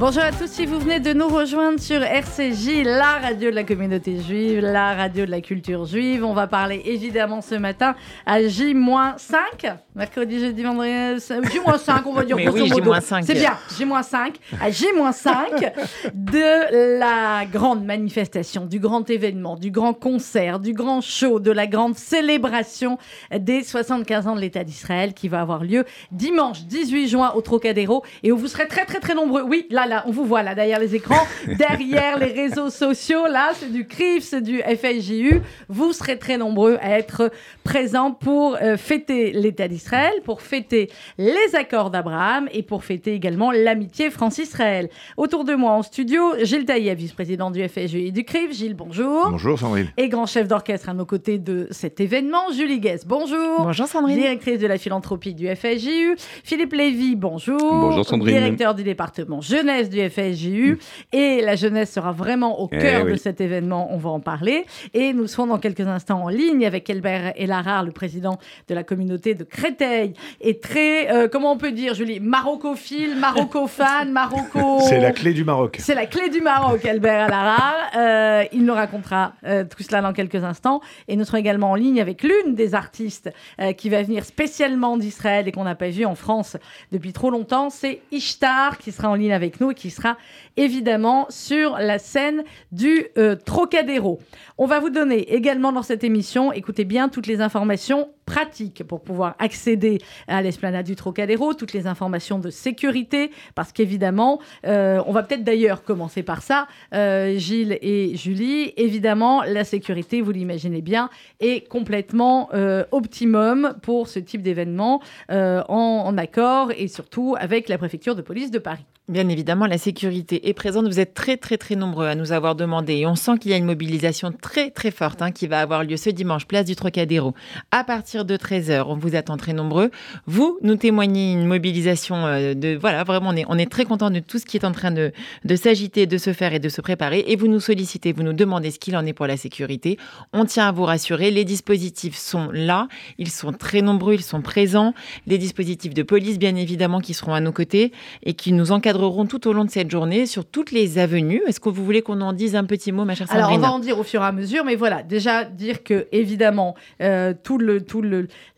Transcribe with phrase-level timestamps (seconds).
[0.00, 3.64] Bonjour à tous, si vous venez de nous rejoindre sur RCJ, la radio de la
[3.64, 8.40] communauté juive, la radio de la culture juive, on va parler évidemment ce matin à
[8.40, 13.24] J-5, mercredi, jeudi, vendredi, J-5, on va dire Mais oui, J-5.
[13.24, 15.72] C'est bien, J-5, à J-5
[16.14, 21.66] de la grande manifestation, du grand événement, du grand concert, du grand show, de la
[21.66, 22.98] grande célébration
[23.36, 28.04] des 75 ans de l'État d'Israël qui va avoir lieu dimanche 18 juin au Trocadéro
[28.22, 29.42] et où vous serez très très très nombreux.
[29.42, 31.26] Oui, là, là, on vous voit là derrière les écrans,
[31.58, 33.26] derrière les réseaux sociaux.
[33.26, 35.40] Là, c'est du CRIF, c'est du FSJU.
[35.68, 37.30] Vous serez très nombreux à être
[37.64, 43.50] présents pour euh, fêter l'État d'Israël, pour fêter les accords d'Abraham et pour fêter également
[43.50, 44.88] l'amitié France-Israël.
[45.16, 48.52] Autour de moi en studio, Gilles Taïev, vice-président du FSJU et du CRIF.
[48.52, 49.30] Gilles, bonjour.
[49.30, 49.90] Bonjour Sandrine.
[49.96, 53.62] Et grand chef d'orchestre à nos côtés de cet événement, Julie Guess, bonjour.
[53.62, 54.16] Bonjour Sandrine.
[54.18, 56.16] Directrice de la philanthropie du FSJU.
[56.44, 57.58] Philippe Lévy, bonjour.
[57.58, 58.36] Bonjour Sandrine.
[58.36, 59.40] Directeur du département
[59.78, 60.78] jeunesse du FSJU.
[61.12, 64.64] Et la jeunesse sera vraiment au Eh cœur de cet événement, on va en parler.
[64.94, 68.82] Et nous serons dans quelques instants en ligne avec Elbert Elarar, le président de la
[68.82, 70.14] communauté de Créteil.
[70.40, 74.80] Et très, euh, comment on peut dire, Julie, marocophile, maroco-fan, maroco...
[74.88, 75.76] C'est la clé du Maroc.
[75.80, 77.74] C'est la clé du Maroc, Albert Alara.
[77.96, 80.80] Euh, il nous racontera euh, tout cela dans quelques instants.
[81.06, 84.96] Et nous serons également en ligne avec l'une des artistes euh, qui va venir spécialement
[84.96, 86.56] d'Israël et qu'on n'a pas vu en France
[86.92, 87.70] depuis trop longtemps.
[87.70, 90.16] C'est Ishtar qui sera en ligne avec nous qui sera
[90.56, 94.18] évidemment sur la scène du euh, Trocadéro.
[94.56, 99.00] On va vous donner également dans cette émission, écoutez bien, toutes les informations pratiques pour
[99.00, 105.12] pouvoir accéder à l'esplanade du Trocadéro, toutes les informations de sécurité, parce qu'évidemment, euh, on
[105.12, 110.82] va peut-être d'ailleurs commencer par ça, euh, Gilles et Julie, évidemment, la sécurité, vous l'imaginez
[110.82, 111.08] bien,
[111.40, 115.00] est complètement euh, optimum pour ce type d'événement,
[115.30, 118.84] en, en accord et surtout avec la préfecture de police de Paris.
[119.08, 120.86] Bien évidemment, la sécurité est présente.
[120.86, 122.96] Vous êtes très, très, très nombreux à nous avoir demandé.
[122.96, 125.82] Et on sent qu'il y a une mobilisation très, très forte hein, qui va avoir
[125.82, 127.32] lieu ce dimanche, place du Trocadéro.
[127.70, 129.90] À partir de 13h, on vous attend très nombreux.
[130.26, 132.76] Vous nous témoignez une mobilisation euh, de.
[132.80, 134.90] Voilà, vraiment, on est, on est très content de tout ce qui est en train
[134.90, 135.12] de,
[135.44, 137.24] de s'agiter, de se faire et de se préparer.
[137.26, 139.98] Et vous nous sollicitez, vous nous demandez ce qu'il en est pour la sécurité.
[140.32, 141.30] On tient à vous rassurer.
[141.30, 142.88] Les dispositifs sont là.
[143.18, 144.94] Ils sont très nombreux, ils sont présents.
[145.26, 147.92] Les dispositifs de police, bien évidemment, qui seront à nos côtés
[148.22, 151.42] et qui nous encadreront tout au long de cette journée sur toutes les avenues.
[151.46, 153.62] Est-ce que vous voulez qu'on en dise un petit mot, ma chère Alors, on Sandrine
[153.62, 157.34] va en dire au fur et à mesure, mais voilà, déjà dire que, évidemment, euh,
[157.42, 158.07] tout le tout le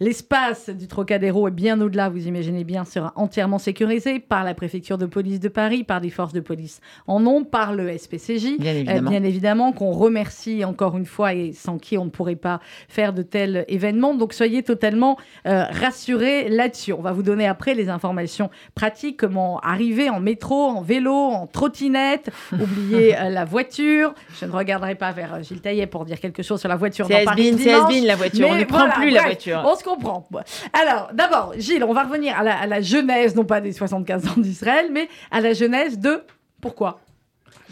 [0.01, 4.99] l'espace du Trocadéro est bien au-delà, vous imaginez bien, sera entièrement sécurisé par la préfecture
[4.99, 8.59] de police de Paris, par des forces de police en nombre, par le SPCJ.
[8.59, 9.11] Bien Euh, évidemment.
[9.11, 13.13] bien évidemment, qu'on remercie encore une fois et sans qui on ne pourrait pas faire
[13.13, 14.15] de tels événements.
[14.15, 15.17] Donc soyez totalement
[15.47, 16.93] euh, rassurés là-dessus.
[16.93, 21.47] On va vous donner après les informations pratiques, comment arriver en métro, en vélo, en
[21.47, 24.15] trottinette, oubliez euh, la voiture.
[24.41, 27.27] Je ne regarderai pas vers Gilles Taillet pour dire quelque chose sur la voiture C'est
[27.27, 28.49] has-been, la voiture.
[28.51, 29.33] on ne prend plus la bref,
[29.65, 30.27] On se comprend.
[30.73, 34.27] Alors, d'abord, Gilles, on va revenir à la, à la genèse, non pas des 75
[34.29, 36.23] ans d'Israël, mais à la genèse de
[36.61, 37.01] pourquoi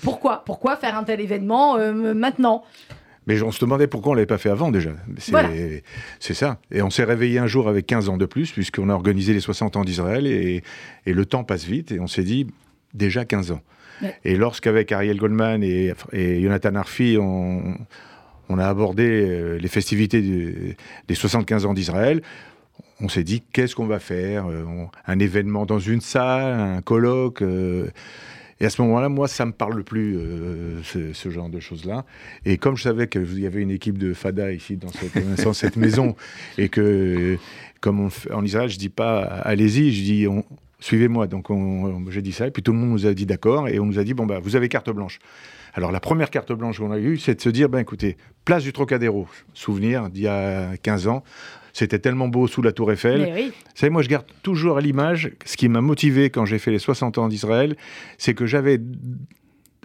[0.02, 2.62] pourquoi Pourquoi faire un tel événement euh, maintenant?
[3.26, 4.90] Mais on se demandait pourquoi on l'avait pas fait avant déjà.
[5.18, 5.48] C'est Voilà.
[6.20, 6.58] ça.
[6.70, 9.40] Et on s'est réveillé un jour avec 15 ans de plus, puisqu'on a organisé les
[9.40, 10.62] 60 ans d'Israël, et,
[11.04, 12.46] et le temps passe vite, et on s'est dit
[12.94, 13.60] déjà 15 ans.
[14.02, 14.14] Ouais.
[14.24, 17.74] Et lorsqu'avec Ariel Goldman et, et Jonathan Arfi, on,
[18.48, 20.76] on a abordé euh, les festivités du-
[21.06, 22.22] des 75 ans d'Israël,
[23.00, 24.64] on s'est dit qu'est-ce qu'on va faire Euh,
[25.06, 27.88] Un événement dans une salle, un colloque euh,
[28.60, 32.04] et à ce moment-là, moi, ça me parle plus, euh, ce, ce genre de choses-là.
[32.44, 35.53] Et comme je savais qu'il y avait une équipe de Fada ici dans cette, dans
[35.53, 36.16] cette maison,
[36.59, 37.38] et que,
[37.80, 40.26] comme on fait- en Israël, je dis pas allez-y, je dis
[40.80, 41.28] suivez-moi.
[41.28, 43.68] Donc on- on- j'ai dit ça, et puis tout le monde nous a dit d'accord,
[43.68, 45.21] et on nous a dit bon, bah, vous avez carte blanche.
[45.78, 48.65] Alors la première carte blanche qu'on a eue, c'est de se dire ben écoutez, place
[48.65, 51.22] du Trocadéro, souvenir d'il y a 15 ans.
[51.72, 53.33] C'était tellement beau sous la tour Eiffel.
[53.33, 53.47] Oui.
[53.51, 56.72] Vous savez, moi, je garde toujours à l'image ce qui m'a motivé quand j'ai fait
[56.72, 57.77] les 60 ans d'Israël,
[58.16, 58.80] c'est que j'avais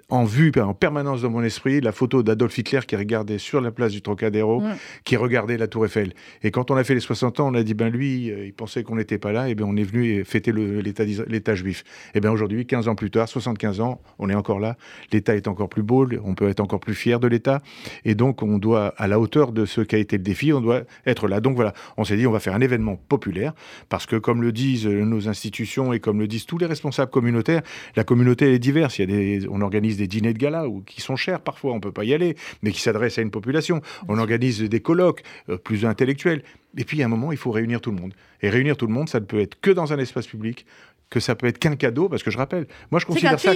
[0.10, 3.72] en vue, en permanence dans mon esprit, la photo d'Adolf Hitler qui regardait sur la
[3.72, 4.76] place du Trocadéro, Mm.
[5.04, 6.14] qui regardait la Tour Eiffel.
[6.44, 8.54] Et quand on a fait les 60 ans, on a dit, ben lui, euh, il
[8.54, 11.84] pensait qu'on n'était pas là, et ben on est venu fêter l'État juif.
[12.14, 14.78] Et bien aujourd'hui, 15 ans plus tard, 75 ans, on est encore là,
[15.12, 17.62] l'État est encore plus beau, on peut être encore plus fier de l'État,
[18.06, 20.82] et donc on doit, à la hauteur de ce qu'a été le défi, on doit
[21.06, 21.40] être là.
[21.40, 23.54] Donc voilà, on s'est dit, on va faire un événement populaire,
[23.90, 27.62] parce que comme le disent nos institutions et comme le disent tous les responsables communautaires,
[27.96, 29.00] la communauté elle est diverse.
[29.00, 31.74] Il y a des, on organise des dîners de gala ou qui sont chers parfois,
[31.74, 33.82] on peut pas y aller, mais qui s'adressent à une population.
[34.08, 36.44] On organise des colloques euh, plus intellectuels.
[36.78, 38.14] Et puis à un moment, il faut réunir tout le monde.
[38.42, 40.66] Et réunir tout le monde, ça ne peut être que dans un espace public,
[41.10, 43.52] que ça peut être qu'un cadeau, parce que je rappelle, moi je considère ça.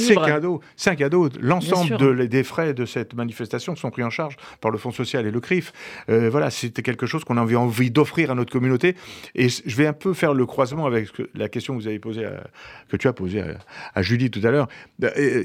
[0.00, 0.26] C'est libre.
[0.26, 1.28] cadeau, c'est un cadeau.
[1.40, 5.24] L'ensemble de- des frais de cette manifestation sont pris en charge par le Fonds social
[5.24, 5.72] et le CRIF.
[6.08, 8.96] Euh, voilà, c'était quelque chose qu'on avait envie d'offrir à notre communauté.
[9.36, 12.24] Et je vais un peu faire le croisement avec la question que vous avez posée,
[12.24, 12.42] à-
[12.88, 13.58] que tu as posée à,
[13.94, 14.66] à Julie tout à l'heure.
[15.04, 15.44] Euh,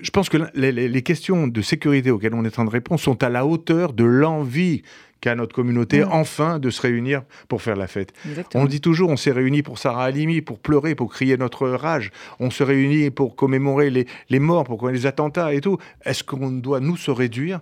[0.00, 3.22] je pense que les, questions de sécurité auxquelles on est en train de répondre sont
[3.22, 4.82] à la hauteur de l'envie
[5.20, 6.08] qu'a notre communauté Mm.
[6.12, 8.12] enfin de se réunir pour faire la fête.
[8.26, 8.64] Exactement.
[8.64, 12.10] On dit toujours, on s'est réunis pour Sarah Halimi, pour pleurer, pour crier notre rage.
[12.38, 15.78] On se réunit pour commémorer les, les morts, pour commémorer les attentats et tout.
[16.04, 17.60] Est-ce qu'on doit nous se réduire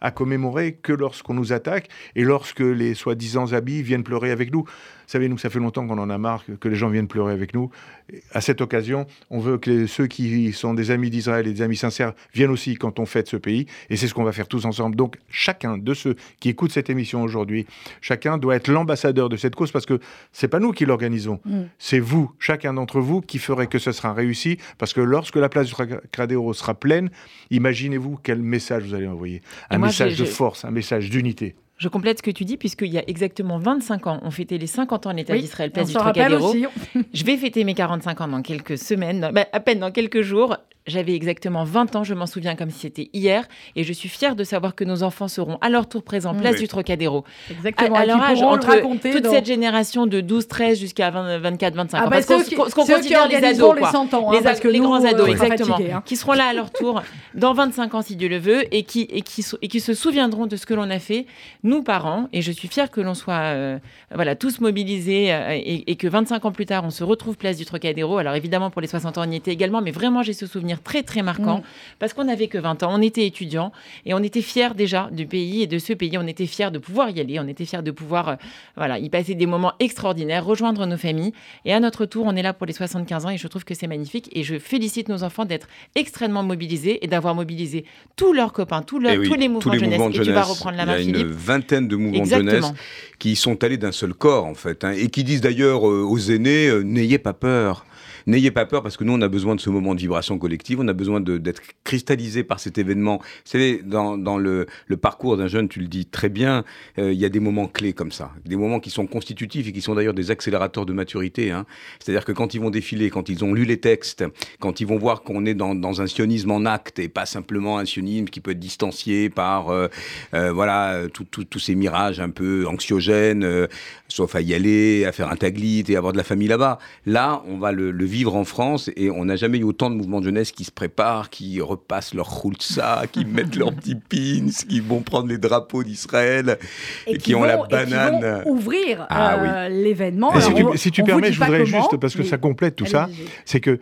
[0.00, 4.64] à commémorer que lorsqu'on nous attaque et lorsque les soi-disant habits viennent pleurer avec nous?
[5.10, 7.54] Savez, nous, ça fait longtemps qu'on en a marre que- les gens viennent pleurer avec
[7.54, 7.70] nous.
[8.12, 11.52] Et À cette occasion, on veut que les- ceux qui sont des amis d'Israël et
[11.52, 13.66] des amis sincères viennent aussi quand on fête ce pays.
[13.90, 14.96] Et c'est ce qu'on va faire tous ensemble.
[14.96, 17.66] Donc, chacun de ceux qui écoutent cette émission aujourd'hui,
[18.00, 19.98] chacun doit être l'ambassadeur de cette cause parce que
[20.32, 21.40] c'est pas nous qui l'organisons.
[21.44, 21.62] Mm.
[21.78, 24.58] C'est vous, chacun d'entre vous, qui ferait que ce sera réussi.
[24.78, 27.10] Parce que lorsque la place du Trocadéro sera pleine,
[27.50, 29.42] imaginez-vous quel message vous allez envoyer.
[29.70, 31.54] Un moi, message de force, un message d'unité.
[31.78, 34.66] Je complète ce que tu dis, puisqu'il y a exactement 25 ans, on fêtait les
[34.66, 36.48] 50 ans de l'État Oui, d'Israël, place du Trocadéro.
[36.48, 36.66] aussi.
[37.14, 40.56] Je vais fêter mes 45 ans dans quelques semaines, bah, à peine dans quelques jours.
[40.88, 43.46] J'avais exactement 20 ans, je m'en souviens comme si c'était hier,
[43.76, 46.54] et je suis fière de savoir que nos enfants seront à leur tour présents, place
[46.56, 46.62] Oui.
[46.62, 47.24] du Trocadéro.
[47.50, 47.94] Exactement.
[47.94, 49.10] À, à leur âge, entre raconter.
[49.12, 52.08] toute cette génération de 12-13 jusqu'à 20 24-25 Ah ans.
[52.08, 53.92] bah, parce qu'on considère les ados, les quoi.
[53.92, 56.02] 100 ans, hein, les, parce que les nous, grands ados, exactement, fatigués, hein.
[56.04, 57.02] qui seront là à leur tour
[57.34, 59.94] dans 25 ans si Dieu le veut, et qui, et qui, so- et qui se
[59.94, 61.26] souviendront de ce que l'on a fait,
[61.62, 63.78] nous parents, et je suis fière que l'on soit euh,
[64.14, 67.56] voilà, tous mobilisés, euh, et, et que 25 ans plus tard, on se retrouve place
[67.56, 68.18] du Trocadéro.
[68.18, 70.77] Alors évidemment, pour les 60 ans, on y était également, mais vraiment, j'ai ce souvenir
[70.82, 71.62] très très marquant, Mm.
[71.98, 73.72] parce qu'on n'avait que 20 ans, on était étudiants,
[74.06, 76.78] et on était fiers déjà du pays et de ce pays, on était fiers de
[76.78, 78.34] pouvoir y aller, on était fiers de pouvoir euh,
[78.76, 81.32] voilà, y passer des moments extraordinaires, rejoindre nos familles,
[81.64, 83.74] et à notre tour, on est là pour les 75 ans, et je trouve que
[83.74, 87.84] c'est magnifique, et je félicite nos enfants d'être extrêmement mobilisés, et d'avoir mobilisé
[88.16, 90.16] tous leurs copains, tous, leurs, Eh oui, tous les mouvements tous les jeunesse, mouvements de
[90.16, 90.48] et tu vas jeunesse.
[90.58, 91.28] reprendre la Il y main, a une Philippe.
[91.30, 92.72] vingtaine de mouvements de jeunesse
[93.18, 96.18] qui sont allés d'un seul corps, en fait, hein, et qui disent d'ailleurs euh, aux
[96.18, 97.84] aînés euh, n'ayez pas peur.
[98.28, 100.80] N'ayez pas peur parce que nous, on a besoin de ce moment de vibration collective,
[100.80, 103.20] on a besoin d'être cristallisé par cet événement.
[103.22, 104.66] Vous savez, dans, le,
[105.00, 106.62] parcours d'un jeune, tu le dis très bien,
[106.98, 109.72] euh, il y a des moments clés comme ça, des moments qui sont constitutifs et
[109.72, 111.52] qui sont d'ailleurs des accélérateurs de maturité.
[111.52, 111.64] hein.
[112.00, 114.22] C'est-à-dire que quand ils vont défiler, quand ils ont lu les textes,
[114.60, 117.86] quand ils vont voir qu'on est dans, un sionisme en acte et pas simplement un
[117.86, 119.88] sionisme qui peut être distancié par euh,
[120.34, 123.68] euh, voilà tous ces mirages un peu anxiogènes,
[124.08, 126.78] sauf à y aller, à faire un taglit et avoir de la famille là-bas.
[127.06, 130.20] Là, on va le vivre en France et on n'a jamais eu autant de mouvements
[130.20, 134.80] de jeunesse qui se préparent, qui repassent leur khulsa, qui mettent leurs petits pins, qui
[134.80, 136.58] vont prendre les drapeaux d'Israël
[137.06, 138.42] et, qui, ont la vont- et qui banane.
[138.44, 140.32] vont ouvrir Ah euh, l'événement.
[140.40, 143.08] Si tu, si permets, je voudrais comment, juste, parce que ça complète tout ça,
[143.44, 143.78] c'est que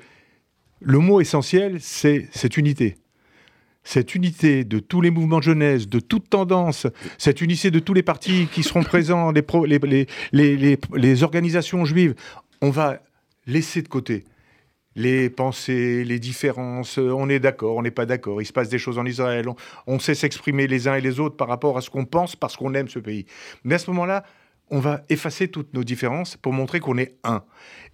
[0.81, 2.97] le mot essentiel, c'est cette unité.
[3.88, 6.88] Cette unité de tous les mouvements de jeunesse, de toute tendance,
[7.19, 10.79] cette unité de tous les partis qui seront présents, les, pro- les, les, les, les-
[10.97, 12.15] les organisations juives,
[12.61, 12.99] on va
[13.47, 14.25] laisser de côté
[14.97, 18.71] les pensées, les différences, euh, on est d'accord, on n'est pas d'accord, il se passe
[18.71, 19.55] des choses en Israël, on,
[19.87, 22.57] on sait s'exprimer les uns et les autres par rapport à ce qu'on pense parce
[22.57, 23.26] qu'on aime ce pays.
[23.62, 24.25] Mais à ce moment-là,
[24.71, 27.45] on va effacer toutes nos différences pour montrer qu'on est un.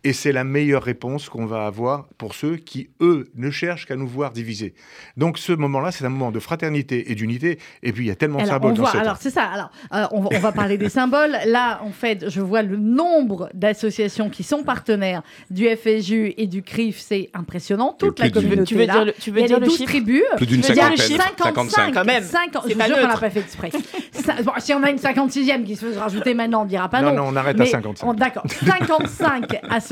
[0.04, 3.94] Et c'est la meilleure réponse qu'on va avoir pour ceux qui, eux, ne cherchent qu'à
[3.94, 4.74] nous voir divisés.
[5.16, 7.58] Donc ce moment-là, c'est un moment de fraternité et d'unité.
[7.84, 9.00] Et puis il y a tellement de symboles on dans voit, cette...
[9.00, 9.44] alors c'est ça.
[9.44, 11.36] Alors, euh, on, va, on va parler des symboles.
[11.46, 16.62] Là, en fait, je vois le nombre d'associations qui sont partenaires du FSU et du
[16.62, 16.98] CRIF.
[16.98, 17.94] C'est impressionnant.
[17.96, 18.92] Toute la communauté Tu veux là.
[18.94, 20.22] dire le, tu veux Il y a dire les le 12 chiffre tribus.
[20.36, 21.94] Plus d'une cinquantaine, 55, 55.
[21.94, 22.22] Quand même.
[22.24, 23.20] 50 C'est je pas jure qu'on n'a neutre.
[23.20, 23.70] pas fait exprès.
[24.12, 27.00] Ça- bon, si on a une 56e qui se fait rajouter maintenant on dira pas
[27.02, 27.10] non.
[27.10, 28.06] Non, non, on arrête à Mais 55.
[28.08, 28.42] on- D'accord.
[28.48, 29.91] 55 associations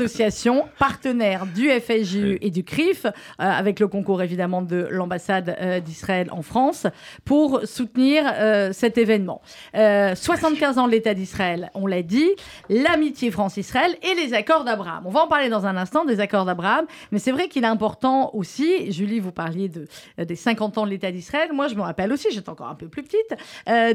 [0.77, 6.27] partenaires du FSJU et du CRIF, euh, avec le concours évidemment de l'ambassade euh, d'Israël
[6.31, 6.87] en France,
[7.25, 9.41] pour soutenir euh, cet événement.
[9.75, 12.29] Euh, 75 ans de l'État d'Israël, on l'a dit,
[12.69, 15.03] l'amitié France-Israël et les accords d'Abraham.
[15.05, 17.67] On va en parler dans un instant des accords d'Abraham, mais c'est vrai qu'il est
[17.67, 21.81] important aussi, Julie, vous parliez de, des 50 ans de l'État d'Israël, moi je me
[21.81, 23.35] rappelle aussi, j'étais encore un peu plus petite,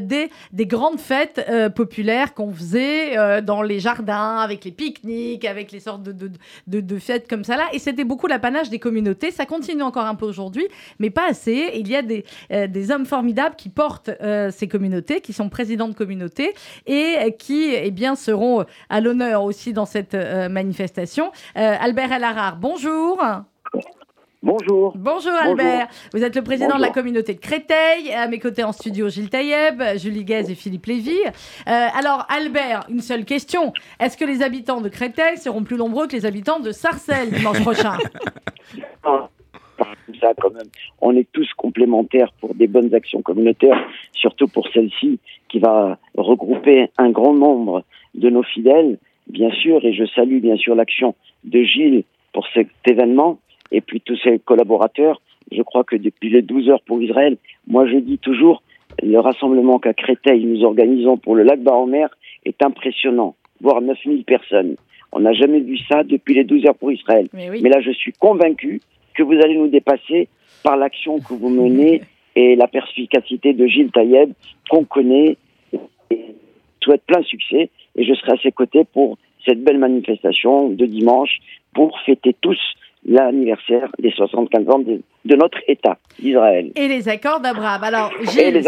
[0.00, 1.44] des, des grandes fêtes
[1.74, 7.28] populaires qu'on faisait dans les jardins, avec les pique-niques, avec les de, de, de, fêtes
[7.28, 7.64] comme ça là.
[7.72, 9.30] Et c'était beaucoup l'apanage des communautés.
[9.30, 10.66] Ça continue encore un peu aujourd'hui,
[10.98, 11.70] mais pas assez.
[11.74, 15.48] Il y a des, euh, des hommes formidables qui portent euh, ces communautés, qui sont
[15.48, 16.54] présidents de communautés
[16.86, 21.32] et euh, qui eh bien, seront à l'honneur aussi dans cette manifestation.
[21.54, 23.22] Albert El Harar, bonjour.
[24.46, 24.92] Bonjour.
[24.96, 28.70] Bonjour Albert, vous êtes le président de la communauté de Créteil, à mes côtés en
[28.70, 31.18] studio Gilles Taïeb, Julie Guez et Philippe Lévy.
[31.26, 31.32] Euh,
[31.66, 36.12] alors Albert, une seule question, est-ce que les habitants de Créteil seront plus nombreux que
[36.12, 37.98] les habitants de Sarcelles dimanche prochain?
[39.02, 40.68] Comme ça, quand même,
[41.00, 46.88] on est tous complémentaires pour des bonnes actions communautaires, surtout pour celle-ci qui va regrouper
[46.98, 47.82] un grand nombre
[48.14, 52.68] de nos fidèles, bien sûr, et je salue bien sûr l'action de Gilles pour cet
[52.88, 53.40] événement,
[53.72, 55.20] et puis tous ses collaborateurs.
[55.52, 58.62] Je crois que depuis les 12 heures pour Israël, moi je dis toujours,
[59.02, 62.06] le rassemblement qu'à Créteil nous organisons pour le lac Baomer
[62.44, 64.76] est impressionnant, voire 9000 personnes.
[65.12, 67.28] On n'a jamais vu ça depuis les 12 heures pour Israël.
[67.32, 67.60] Mais oui.
[67.62, 68.80] Mais là, je suis convaincu
[69.14, 70.28] que vous allez nous dépasser
[70.62, 72.02] par l'action que vous menez
[72.36, 74.32] et la perspicacité de Gilles Taïeb
[74.68, 75.36] qu'on connaît.
[76.10, 76.20] Et
[76.82, 81.38] souhaite plein succès et je serai à ses côtés pour cette belle manifestation de dimanche
[81.74, 82.58] pour fêter tous
[83.06, 86.72] l'anniversaire des 75 ans de, de notre État d'Israël.
[86.76, 87.82] Et les accords d'Abraham.
[87.84, 88.62] Alors, Gilles,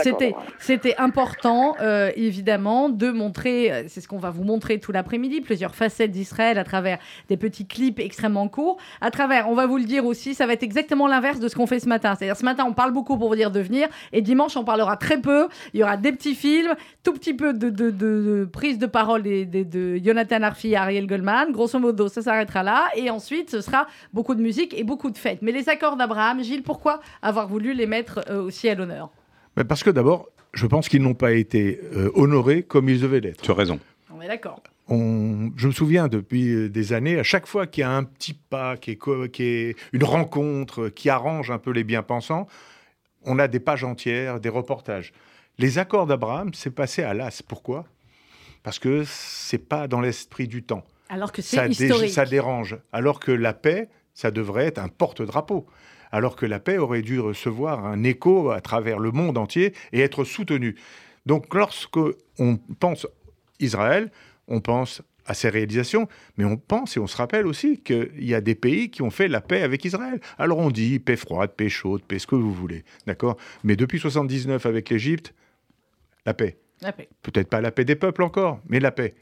[0.59, 5.41] c'était, important, euh, évidemment, de montrer, euh, c'est ce qu'on va vous montrer tout l'après-midi,
[5.41, 6.99] plusieurs facettes d'Israël à travers
[7.29, 8.77] des petits clips extrêmement courts.
[9.01, 11.55] À travers, on va vous le dire aussi, ça va être exactement l'inverse de ce
[11.57, 12.15] qu'on fait ce matin.
[12.17, 14.97] C'est-à-dire, ce matin, on parle beaucoup pour vous dire de venir, et dimanche, on parlera
[14.97, 15.49] très peu.
[15.73, 16.75] Il y aura des petits films,
[17.05, 18.09] tout petit peu de, de, de-
[18.41, 21.53] de prise de parole des- des- de Jonathan Arfi et Ariel Goldman.
[21.53, 22.85] Grosso modo, ça s'arrêtera là.
[22.97, 25.39] Et ensuite, ce sera beaucoup de musique et beaucoup de fêtes.
[25.43, 29.11] Mais les accords d'Abraham, Gilles, pourquoi avoir voulu les mettre euh, aussi à l'honneur?
[29.57, 33.21] Mais parce que d'abord, je pense qu'ils n'ont pas été euh, honorés comme ils devaient
[33.21, 33.43] l'être.
[33.43, 33.79] Tu as raison.
[34.15, 34.63] On est d'accord.
[34.89, 38.05] On- je me souviens depuis euh, des années, à chaque fois qu'il y a un
[38.05, 42.47] petit pas, qui est, qui est une rencontre qui arrange un peu les bien-pensants,
[43.25, 45.13] on a des pages entières, des reportages.
[45.59, 47.43] Les accords d'Abraham, c'est passé à l'as.
[47.43, 47.85] Pourquoi?
[48.63, 50.85] Parce que c'est pas dans l'esprit du temps.
[51.11, 52.11] Alors que c'est Ça, dé- historique.
[52.11, 52.79] ça dérange.
[52.93, 55.67] Alors que la paix, ça devrait être un porte-drapeau.
[56.11, 60.01] Alors que la paix aurait dû recevoir un écho à travers le monde entier et
[60.01, 60.77] être soutenue.
[61.27, 61.99] Donc lorsque
[62.39, 63.07] on pense
[63.61, 64.11] Israël,
[64.47, 68.35] on pense à ses réalisations, mais on pense et on se rappelle aussi qu'il y
[68.35, 70.21] a des pays qui ont fait la paix avec Israël.
[70.39, 73.37] Alors on dit paix froide, paix chaude, paix ce que vous voulez, d'accord?
[73.63, 75.35] Mais depuis 79 avec l'Égypte,
[76.25, 76.59] la paix.
[76.81, 77.09] La paix.
[77.23, 79.15] Peut-être pas la paix des peuples encore, mais la paix.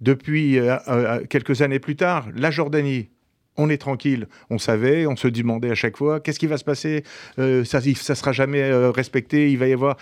[0.00, 3.10] Depuis euh, euh, quelques années plus tard, la Jordanie,
[3.58, 4.26] on est tranquille.
[4.48, 7.02] On savait, on se demandait à chaque fois, qu'est-ce qui va se passer
[7.38, 9.50] Euh, Ça ne sera jamais euh, respecté.
[9.52, 9.96] Il va y avoir.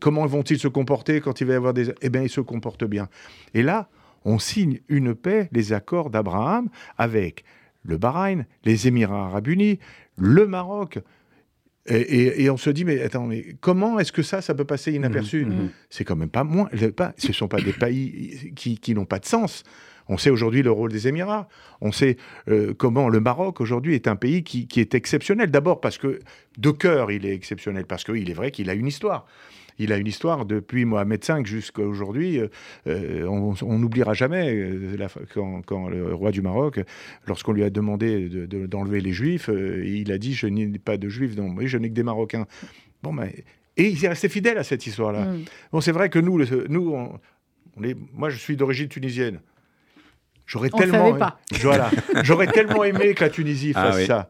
[0.00, 1.92] Comment vont-ils se comporter quand il va y avoir des.
[2.02, 3.08] Eh bien, ils se comportent bien.
[3.54, 3.88] Et là,
[4.24, 7.44] on signe une paix, les accords d'Abraham, avec
[7.82, 9.78] le Bahreïn, les Émirats arabes unis,
[10.16, 10.98] le Maroc.
[11.90, 14.66] Et, et- et on se dit, mais attends, mais comment est-ce que ça, ça peut
[14.66, 15.46] passer inaperçu?
[15.46, 15.70] Mhm.
[15.88, 16.68] C'est quand même pas moins.
[16.94, 19.62] pas- ce ne sont pas des pays qui, qui n'ont pas de sens.
[20.08, 21.48] On sait aujourd'hui le rôle des Émirats.
[21.80, 22.16] On sait
[22.48, 25.50] euh, comment le Maroc aujourd'hui est un pays qui, qui est exceptionnel.
[25.50, 26.18] D'abord parce que
[26.56, 29.26] de cœur il est exceptionnel, parce qu'il est vrai qu'il a une histoire.
[29.80, 32.40] Il a une histoire depuis Mohamed V jusqu'à aujourd'hui.
[32.40, 32.48] euh,
[32.88, 36.80] euh, on n'oubliera jamais euh, la quand, quand le roi du Maroc,
[37.28, 40.66] lorsqu'on lui a demandé de- de- d'enlever les Juifs, euh, il a dit Je n'ai
[40.80, 42.46] pas de Juifs, non, je n'ai que des Marocains.
[43.04, 43.30] Bon, ben,
[43.76, 45.26] et il est resté fidèle à cette histoire-là.
[45.26, 45.44] Mm.
[45.70, 47.20] Bon, c'est vrai que nous, le- nous on,
[47.76, 49.38] on est, moi, je suis d'origine tunisienne.
[50.48, 51.38] J'aurais tellement, savait pas.
[51.60, 51.90] voilà,
[52.22, 54.06] j'aurais tellement aimé que la Tunisie Ah fasse oui.
[54.06, 54.28] ça.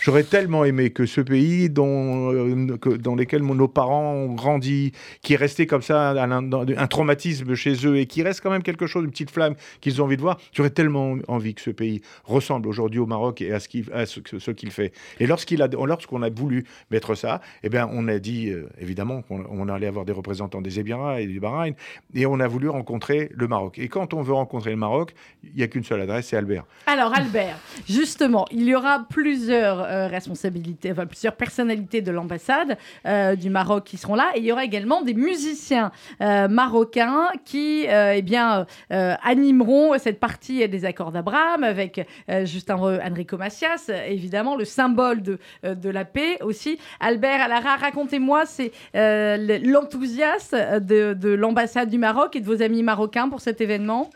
[0.00, 5.36] J'aurais tellement aimé que ce pays euh, dans lequel nos parents ont grandi, qui est
[5.36, 9.10] resté comme ça, un, traumatisme chez eux et qui reste quand même quelque chose, une
[9.10, 12.98] petite flamme qu'ils ont envie de voir, j'aurais tellement envie que ce pays ressemble aujourd'hui
[12.98, 14.92] au Maroc et à ce qu'il fait.
[15.18, 19.68] Et lorsqu'on a voulu mettre ça, eh bien, on a dit euh, évidemment qu'on on
[19.68, 21.74] allait avoir des représentants des Émirats et du Bahreïn,
[22.14, 23.78] et on a voulu rencontrer le Maroc.
[23.78, 25.12] Et quand on veut rencontrer le Maroc,
[25.44, 26.64] il n'y a qu'une seule adresse, c'est Albert.
[26.86, 32.78] Alors Albert, justement, il y aura plusieurs responsabilités, enfin, plusieurs personnalités de l'ambassade
[33.38, 34.30] du Maroc qui seront là.
[34.34, 40.84] Et il y aura également des musiciens marocains qui eh bien, animeront cette partie des
[40.84, 42.06] accords d'Abraham avec
[42.44, 46.78] Justin Enrico Macias, évidemment, le symbole de, de la paix aussi.
[47.00, 53.28] Albert Alara, racontez-moi, c'est l'enthousiasme de, de l'ambassade du Maroc et de vos amis marocains
[53.28, 54.10] pour cet événement?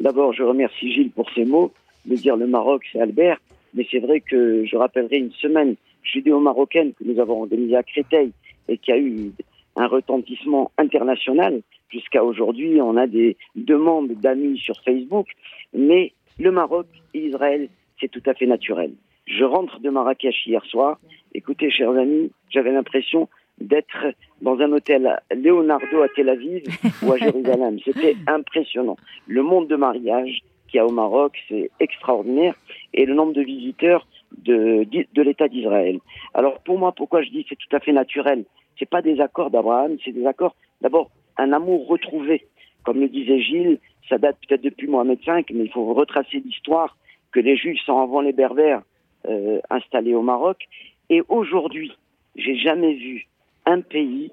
[0.00, 1.72] D'abord, je remercie Gilles pour ses mots.
[2.06, 3.38] De dire le Maroc, c'est Albert.
[3.74, 8.32] Mais c'est vrai que je rappellerai une semaine judéo-marocaine que nous avons organisée à Créteil
[8.68, 9.32] et qui a eu
[9.76, 11.62] un retentissement international.
[11.88, 15.28] Jusqu'à aujourd'hui, on a des demandes d'amis sur Facebook.
[15.74, 17.68] Mais le Maroc et Israël,
[18.00, 18.92] c'est tout à fait naturel.
[19.26, 20.98] Je rentre de Marrakech hier soir.
[21.34, 23.28] Écoutez, chers amis, j'avais l'impression
[23.60, 24.06] d'être
[24.40, 26.62] dans un hôtel Leonardo à Tel Aviv
[27.02, 27.78] ou à Jérusalem.
[27.84, 28.96] C'était impressionnant.
[29.26, 32.54] Le monde de mariage qu'il y a au Maroc, c'est extraordinaire.
[32.94, 34.06] Et le nombre de visiteurs
[34.38, 35.98] de, de l'État d'Israël.
[36.34, 38.44] Alors pour moi, pourquoi je dis c'est tout à fait naturel?
[38.78, 42.46] C'est pas des accords d'Abraham, c'est des accords, d'abord, un amour retrouvé.
[42.84, 46.96] Comme le disait Gilles, ça date peut-être depuis Mohamed V, mais il faut retracer l'histoire
[47.32, 48.82] que les Juifs sont avant les Berbères
[49.28, 50.66] euh, installés au Maroc.
[51.10, 51.92] Et aujourd'hui,
[52.36, 53.26] j'ai jamais vu
[53.66, 54.32] un pays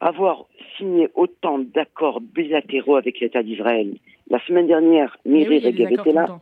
[0.00, 0.44] avoir
[0.76, 3.96] signé autant d'accords bilatéraux avec l'État d'Israël.
[4.28, 6.40] La semaine dernière, Miri oui, était là.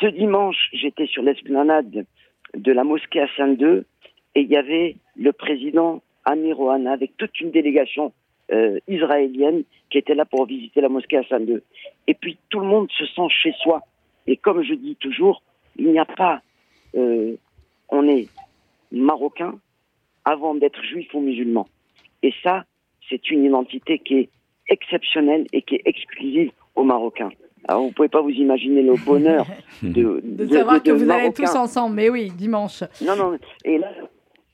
[0.00, 2.06] Ce dimanche, j'étais sur l'esplanade
[2.54, 3.84] de la mosquée à Saint-Deux
[4.34, 8.12] et il y avait le président Amir Ohana avec toute une délégation
[8.52, 11.62] euh, israélienne qui était là pour visiter la mosquée à Saint-Deux.
[12.06, 13.82] Et puis tout le monde se sent chez soi.
[14.26, 15.42] Et comme je dis toujours,
[15.76, 16.40] il n'y a pas,
[16.94, 17.34] euh,
[17.88, 18.28] on est
[18.90, 19.58] marocain,
[20.24, 21.68] avant d'être juif ou musulman.
[22.22, 22.64] Et ça,
[23.08, 24.28] c'est une identité qui est
[24.68, 27.30] exceptionnelle et qui est exclusive aux Marocains.
[27.68, 29.46] Alors, vous ne pouvez pas vous imaginer le bonheur
[29.82, 31.94] de, de, savoir que vous allez tous ensemble.
[31.94, 32.82] Mais oui, dimanche.
[33.04, 33.38] Non, non.
[33.64, 33.88] Et là,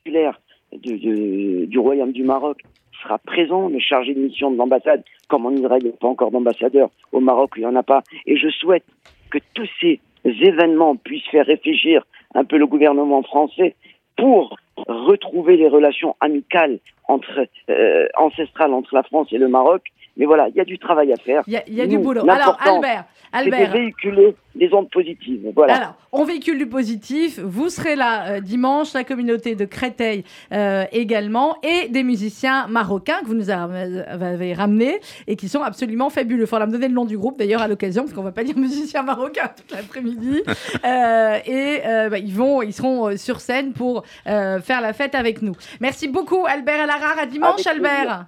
[0.05, 2.61] le du Royaume du Maroc
[3.01, 6.07] sera présent, le chargé de mission de l'ambassade, comme en Israël, il n'y a pas
[6.07, 8.03] encore d'ambassadeur, au Maroc, il n'y en a pas.
[8.25, 8.83] Et je souhaite
[9.31, 13.75] que tous ces événements puissent faire réfléchir un peu le gouvernement français
[14.17, 14.57] pour
[14.87, 19.81] retrouver les relations amicales entre, euh, ancestrales entre la France et le Maroc.
[20.15, 21.43] Mais voilà, il y a du travail à faire.
[21.47, 22.29] Il y a, du boulot.
[22.29, 23.71] Alors, Albert, Albert.
[23.71, 25.49] véhiculer les ondes positives.
[25.55, 25.75] Voilà.
[25.75, 27.39] Alors, on véhicule du positif.
[27.39, 33.21] Vous serez là euh, dimanche, la communauté de Créteil euh, également, et des musiciens marocains
[33.21, 36.43] que vous nous avez ramenés et qui sont absolument fabuleux.
[36.43, 38.33] Il faudra me donner le nom du groupe d'ailleurs à l'occasion, parce qu'on ne va
[38.33, 40.41] pas dire musiciens marocains toute l'après-midi.
[40.83, 45.53] et bah, ils, vont, ils seront sur scène pour faire la fête avec nous.
[45.79, 47.19] Merci beaucoup, Albert Alarard.
[47.19, 48.27] À dimanche, Albert.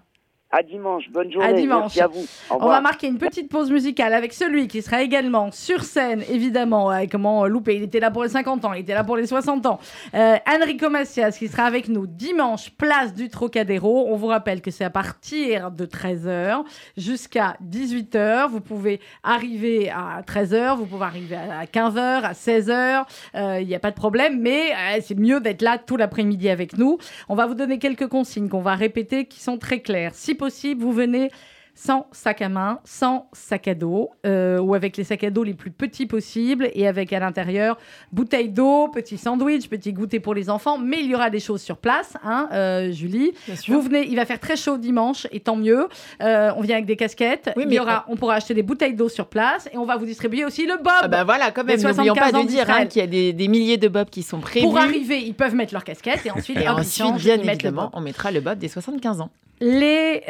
[0.53, 1.47] À dimanche, bonne journée.
[1.47, 1.95] À dimanche.
[1.95, 2.25] Merci à vous.
[2.49, 6.91] On va marquer une petite pause musicale avec celui qui sera également sur scène, évidemment.
[7.09, 9.65] comment louper Il était là pour les 50 ans, il était là pour les 60
[9.65, 9.79] ans.
[10.13, 14.07] Euh, Enrico Macias qui sera avec nous dimanche, place du Trocadéro.
[14.09, 16.63] On vous rappelle que c'est à partir de 13h
[16.97, 18.49] jusqu'à 18h.
[18.49, 23.61] Vous pouvez arriver à 13h, vous pouvez arriver à 15h, à 16h.
[23.61, 26.77] Il n'y a pas de problème, mais euh, c'est mieux d'être là tout l'après-midi avec
[26.77, 26.97] nous.
[27.29, 30.11] On va vous donner quelques consignes qu'on va répéter qui sont très claires.
[30.13, 31.29] Si possible, vous venez
[31.73, 35.43] sans sac à main, sans sac à dos, euh, ou avec les sacs à dos
[35.43, 37.77] les plus petits possibles, et avec à l'intérieur
[38.11, 40.77] bouteille d'eau, petit sandwich, petit goûter pour les enfants.
[40.77, 43.33] Mais il y aura des choses sur place, hein, euh, Julie.
[43.67, 45.87] Vous venez, il va faire très chaud dimanche, et tant mieux.
[46.21, 47.51] Euh, on vient avec des casquettes.
[47.55, 50.05] il y aura, on pourra acheter des bouteilles d'eau sur place, et on va vous
[50.05, 50.91] distribuer aussi le bob.
[51.01, 51.79] Ah bah voilà, quand même.
[51.79, 54.65] N'oublions pas de dire hein, qu'il y a des, milliers de bobs qui sont prévus.
[54.65, 58.31] Pour arriver, ils peuvent mettre leur casquette, et ensuite, et ensuite bien évidemment, on mettra
[58.31, 59.29] le bob des 75 ans.
[59.63, 60.23] Les,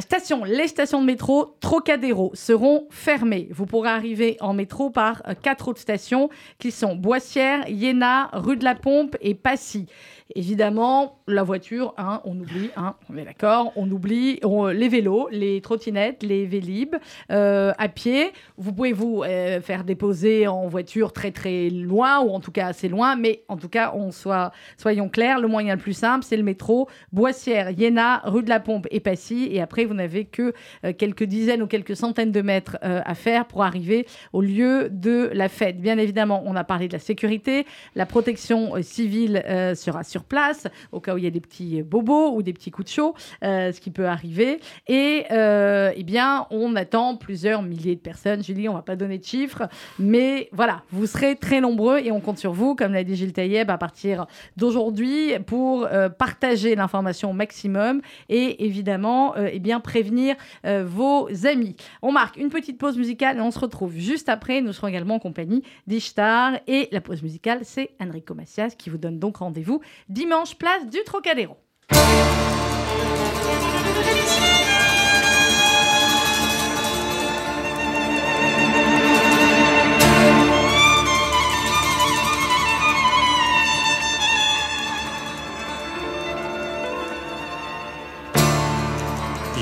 [0.00, 3.48] station les stations de métro Trocadéro seront fermées.
[3.50, 6.28] Vous pourrez arriver en métro par euh, quatre autres stations
[6.58, 9.86] qui sont Boissière, Iéna, rue de la Pompe et Passy.
[10.34, 14.40] Évidemment, la voiture, hein, on oublie, hein, on est d'accord, on oublie
[14.72, 16.96] les vélos, les trottinettes, les vélib,
[17.30, 18.32] euh, à pied.
[18.56, 22.68] Vous pouvez vous euh, faire déposer en voiture très très loin, ou en tout cas
[22.68, 26.24] assez loin, mais en tout cas, on soit, soyons clairs, le moyen le plus simple,
[26.24, 29.48] c'est le métro Boissière, Iéna, rue de la Pompe et Passy.
[29.50, 30.54] Et après, vous n'avez que
[30.86, 35.30] euh, quelques dizaines ou quelques centaines de mètres à faire pour arriver au lieu de
[35.34, 35.80] la fête.
[35.80, 39.42] Bien évidemment, on a parlé de la sécurité, la protection civile
[39.74, 42.70] sera sur place, au cas où il y a des petits bobos ou des petits
[42.70, 44.60] coups de chaud, euh, ce qui peut arriver.
[44.86, 48.44] Et euh, eh bien, on attend plusieurs milliers de personnes.
[48.44, 49.64] Julie, on va pas donner de chiffres,
[49.98, 53.32] mais voilà, vous serez très nombreux et on compte sur vous, comme l'a dit Gilles
[53.32, 60.36] Taïeb, à partir d'aujourd'hui pour euh, partager l'information au maximum et évidemment eh bien, prévenir
[60.84, 61.74] vos amis.
[62.02, 64.60] On marque une petite pause musicale et on se retrouve juste après.
[64.60, 68.98] Nous serons également en compagnie d'Ishtar et la pause musicale, c'est Enrico Macias qui vous
[68.98, 71.56] donne donc rendez-vous dimanche, place du Trocadéro.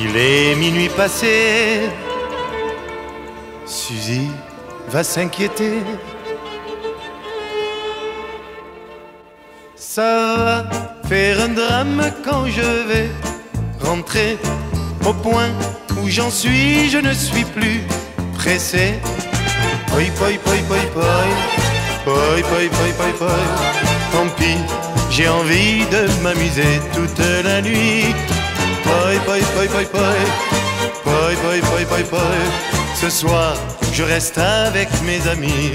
[0.05, 1.89] Il est minuit passé,
[3.67, 4.29] Suzy
[4.89, 5.79] va s'inquiéter.
[9.95, 10.65] Ça va
[11.07, 13.11] faire un drame quand je vais
[13.83, 14.39] rentrer
[15.05, 15.51] au point
[16.01, 17.83] où j'en suis, je ne suis plus
[18.39, 18.95] pressé.
[19.89, 21.05] Poi, poi, poi, poi, poi,
[22.07, 22.15] poi,
[22.49, 23.39] poi, poi, poi, poi.
[24.13, 24.57] Tant pis,
[25.11, 28.15] j'ai envie de m'amuser toute la nuit.
[28.85, 30.15] Poi, poi, poi, poi, poi,
[31.05, 32.31] poi, poi, poi, poi, poi.
[32.99, 33.57] Ce soir,
[33.93, 35.73] je reste avec mes amis.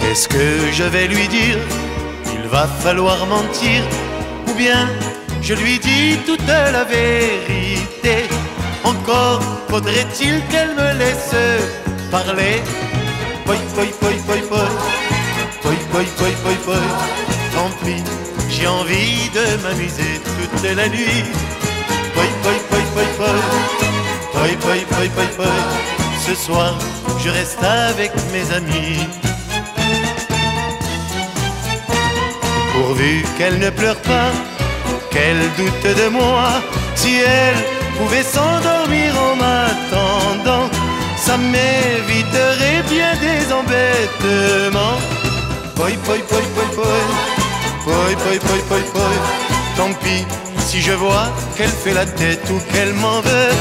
[0.00, 1.58] Qu'est-ce que je vais lui dire?
[2.34, 3.82] Il va falloir mentir.
[4.48, 4.88] Ou bien
[5.42, 8.28] je lui dis toute la vérité.
[8.84, 11.34] Encore faudrait-il qu'elle me laisse
[12.10, 12.62] parler.
[13.44, 14.68] Poi, poi, poi, poi, poi.
[15.62, 16.80] Poi, poi, poi, poi, poi.
[17.54, 18.02] Tant pis,
[18.50, 21.24] j'ai envie de m'amuser toute la nuit.
[22.14, 23.34] Poi, poi, poi, poi, poi.
[24.32, 25.52] Poi, poi, poi, poi, poi.
[26.26, 26.78] Ce soir,
[27.24, 29.06] je reste avec mes amis.
[32.78, 34.30] Pourvu qu'elle ne pleure pas,
[35.10, 36.46] qu'elle doute de moi,
[36.94, 37.56] si elle
[37.98, 40.70] pouvait s'endormir en m'attendant,
[41.16, 44.98] ça m'éviterait bien des embêtements.
[45.74, 46.84] Poi, poi, poi, poi, poi,
[47.84, 49.10] poi, poi, poi, poi, poi.
[49.76, 50.24] Tant pis
[50.60, 53.54] si je vois qu'elle fait la tête ou qu'elle m'en veut.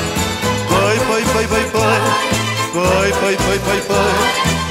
[0.69, 1.93] Poi, poi, poi, poi, poi,
[2.71, 2.83] poi,
[3.19, 4.05] poi, poi, poi, poi.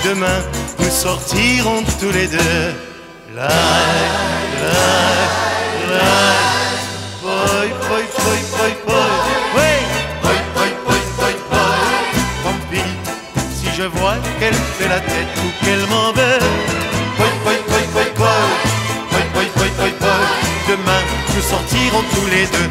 [0.04, 0.40] Demain,
[0.78, 2.74] nous sortirons tous les deux.
[3.34, 3.48] La,
[13.54, 16.06] si je vois qu'elle fait la tête ou qu'elle m'en.
[20.68, 21.02] Demain,
[21.34, 22.68] nous sortirons tous les deux.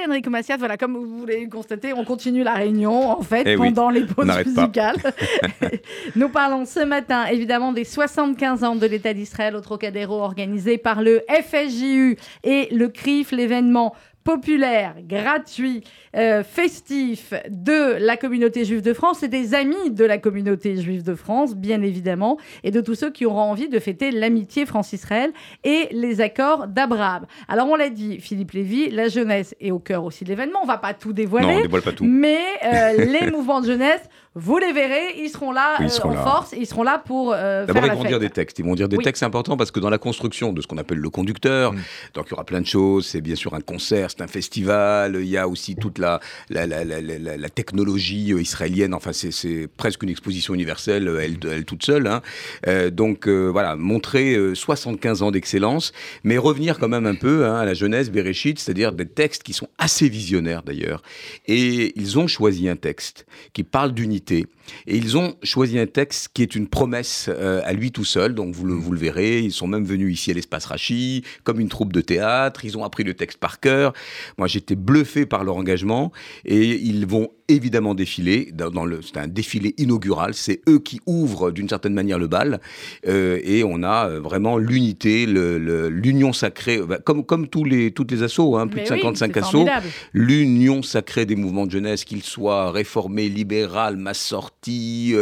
[0.00, 0.56] C'était Enrico Macias.
[0.56, 4.06] Voilà, comme vous l'avez constaté, on continue la réunion en fait Eh oui, pendant les
[4.06, 4.96] pauses musicales.
[6.16, 11.02] Nous parlons ce matin évidemment des 75 ans de l'État d'Israël au Trocadéro organisé par
[11.02, 15.82] le FSJU et le CRIF, l'événement populaire, gratuit,
[16.16, 21.02] euh, festif de la communauté juive de France et des amis de la communauté juive
[21.02, 25.32] de France, bien évidemment, et de tous ceux qui auront envie de fêter l'amitié France-Israël
[25.64, 27.26] et les accords d'Abraham.
[27.48, 30.60] Alors on l'a dit, Philippe Lévy, la jeunesse est au cœur aussi de l'événement.
[30.62, 31.46] On va pas tout dévoiler.
[31.46, 32.04] Non, on dévoile pas tout.
[32.04, 34.02] Mais euh, les mouvements de jeunesse,
[34.36, 36.22] vous les verrez, ils seront là Oui, ils euh, seront en là.
[36.22, 38.08] force, ils seront là pour euh, D'abord, ils vont fête.
[38.08, 38.60] dire des textes.
[38.60, 39.02] Ils vont dire des Oui.
[39.02, 41.78] textes importants parce que dans la construction de ce qu'on appelle le conducteur, Mm.
[42.14, 43.06] donc il y aura plein de choses.
[43.06, 45.16] C'est bien sûr un concert, c'est un festival.
[45.20, 48.94] Il y a aussi toute la, la, la, la, la- technologie euh, israélienne.
[48.94, 52.06] Enfin, c'est- c'est presque une exposition universelle, elle, elle toute seule.
[52.06, 52.22] hein.
[52.68, 57.46] Euh, donc euh, voilà, montrer euh, 75 ans d'excellence, mais revenir quand même un peu
[57.46, 61.02] hein, à la jeunesse, Bereshit, c'est-à-dire des textes qui sont assez visionnaires d'ailleurs.
[61.46, 64.46] Et ils ont choisi un texte qui parle d'unité opportunité
[64.86, 68.34] et ils ont choisi un texte qui est une promesse euh, à lui tout seul.
[68.34, 71.60] Donc vous le, vous le verrez, ils sont même venus ici à l'espace Rachi, comme
[71.60, 72.64] une troupe de théâtre.
[72.64, 73.92] Ils ont appris le texte par cœur.
[74.38, 76.12] Moi, j'étais bluffé par leur engagement.
[76.44, 78.50] Et ils vont évidemment défiler.
[78.54, 80.34] Dans, dans le, c'est un défilé inaugural.
[80.34, 82.60] C'est eux qui ouvrent d'une certaine manière le bal.
[83.08, 87.64] Euh, et on a euh, vraiment l'unité, le- le- l'union sacrée, bah, comme, comme tous
[87.64, 89.86] les, toutes les assos, hein, plus Mais de oui, 55 c'est assos formidable.
[90.12, 94.20] l'union sacrée des mouvements de jeunesse, qu'ils soient réformés, libéral, masse
[94.60, 95.14] sortie,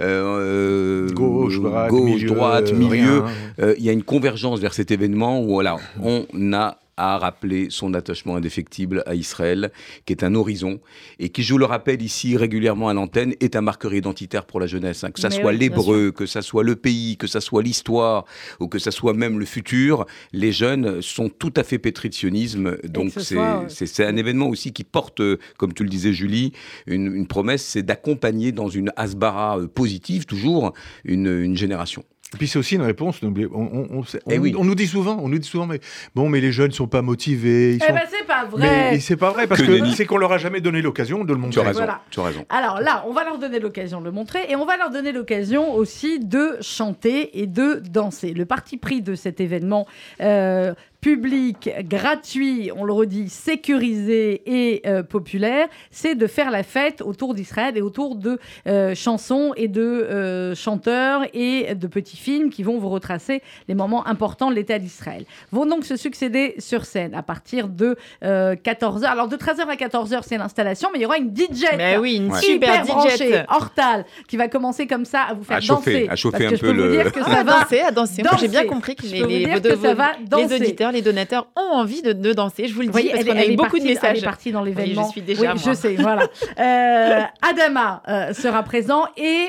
[0.00, 2.88] euh, Gauche, droite, gauche, milieu, droite, milieu.
[2.90, 3.24] rien.
[3.60, 7.68] Euh, Il y a une convergence vers cet événement où voilà, on a à rappeler
[7.70, 9.72] son attachement indéfectible à Israël,
[10.04, 10.80] qui est un horizon,
[11.18, 14.60] et qui, je vous le rappelle ici régulièrement à l'antenne, est un marqueur identitaire pour
[14.60, 15.02] la jeunesse.
[15.02, 15.10] hein.
[15.10, 18.24] Que ça Mais soit oui, l'hébreu, que ça soit le pays, que ça soit l'histoire,
[18.60, 22.14] ou que ça soit même le futur, les jeunes sont tout à fait pétris de
[22.14, 22.76] sionisme.
[22.84, 25.22] Donc ce c'est soit, un événement aussi qui porte,
[25.56, 26.52] comme tu le disais Julie,
[26.86, 30.72] une, une promesse, c'est d'accompagner dans une asbara euh, positive toujours
[31.04, 32.04] une, une génération.
[32.34, 33.22] Et puis c'est aussi une réponse.
[33.22, 34.54] n'oubliez- On, on- on- on- Eh oui.
[34.56, 35.80] on nous dit souvent, on nous dit souvent, mais
[36.14, 37.72] bon, mais les jeunes sont pas motivés.
[37.74, 37.92] Ils Eh sont...
[37.92, 39.00] ben, c'est pas mais vrai.
[39.00, 41.40] c'est pas vrai parce Que c'est qu'on leur a jamais donné l'occasion de le Tu
[41.44, 41.60] montrer.
[41.60, 41.78] as raison.
[41.80, 42.00] Voilà.
[42.10, 42.44] Tu as raison.
[42.48, 45.10] Alors là, on va leur donner l'occasion de le montrer et on va leur donner
[45.10, 48.32] l'occasion aussi de chanter et de danser.
[48.32, 49.86] Le parti pris de cet événement
[50.20, 57.00] euh, public, gratuit, on le redit, sécurisé et euh, populaire, c'est de faire la fête
[57.00, 62.50] autour d'Israël et autour de euh, chansons et de euh, chanteurs et de petits films
[62.50, 65.24] qui vont vous retracer les moments importants de l'État d'Israël.
[65.52, 69.04] Vont donc se succéder sur scène à partir de 14h.
[69.04, 72.16] Alors de 13h à 14h, c'est l'installation, mais il y aura une DJ Mais oui,
[72.16, 72.40] une Ouais.
[72.40, 73.44] super DJ.
[73.48, 76.08] Hortal, qui va commencer comme ça à vous faire À chauffer, danser.
[76.10, 77.60] à chauffer Parce un que je peu peux vous le- dire que ça À va
[77.60, 78.22] danser, à danser.
[78.22, 78.66] Moi, J'ai bien danser.
[78.74, 80.76] compris que Je les, vous les- que ça va les danser.
[80.92, 82.66] Les donateurs ont envie de, de danser.
[82.68, 83.94] Je vous le dis voyez, parce elle, qu'on a elle eu beaucoup partie, de elle
[83.94, 84.18] messages.
[84.18, 85.02] est partie dans l'événement.
[85.02, 85.56] Oui, je suis déjà, Oui, moi.
[85.66, 86.26] je sais, voilà.
[86.58, 89.48] Euh, Adama euh, sera présent et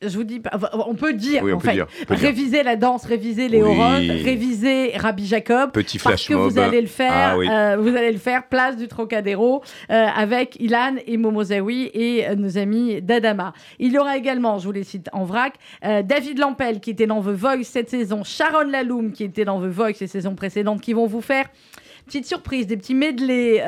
[0.00, 0.40] je vous dis,
[0.86, 2.18] on peut dire, Oui, on en peut fait, dire, dire.
[2.18, 4.10] réviser la danse, réviser les Oui.
[4.22, 5.72] Réviser Rabbi Jacob.
[5.72, 6.52] Petit Parce flash que mob.
[6.52, 7.48] vous allez le faire, Ah oui.
[7.50, 12.34] euh, vous allez le faire place du Trocadéro euh, avec Ilan et Momozawi et euh,
[12.36, 13.52] nos amis d'Adama.
[13.80, 17.20] Il y aura également, je vous les cite en vrac, David Lampel qui était dans
[17.22, 20.92] The Voice cette saison, Sharon Laloum qui était dans The Voice les saisons précédentes, qui
[20.92, 21.46] vont vous faire
[22.06, 23.60] petite surprise, des petits medley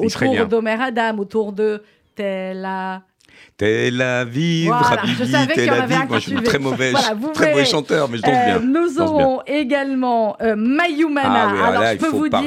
[0.00, 1.82] autour d'Omer Adam, autour de
[2.14, 3.02] Tella.
[3.56, 5.96] Tel Aviv, Voilà, Habibi, je savais qu'il y Tel Aviv.
[6.02, 8.32] un Moi, je suis très mauvais, Voilà, je- vous très mauvais chanteur, mais je danse
[8.34, 8.60] Euh, bien.
[8.60, 9.02] nous bien.
[9.04, 11.28] aurons également euh, Mayumana.
[11.30, 12.40] Ah oui, alors là, je peux vous dire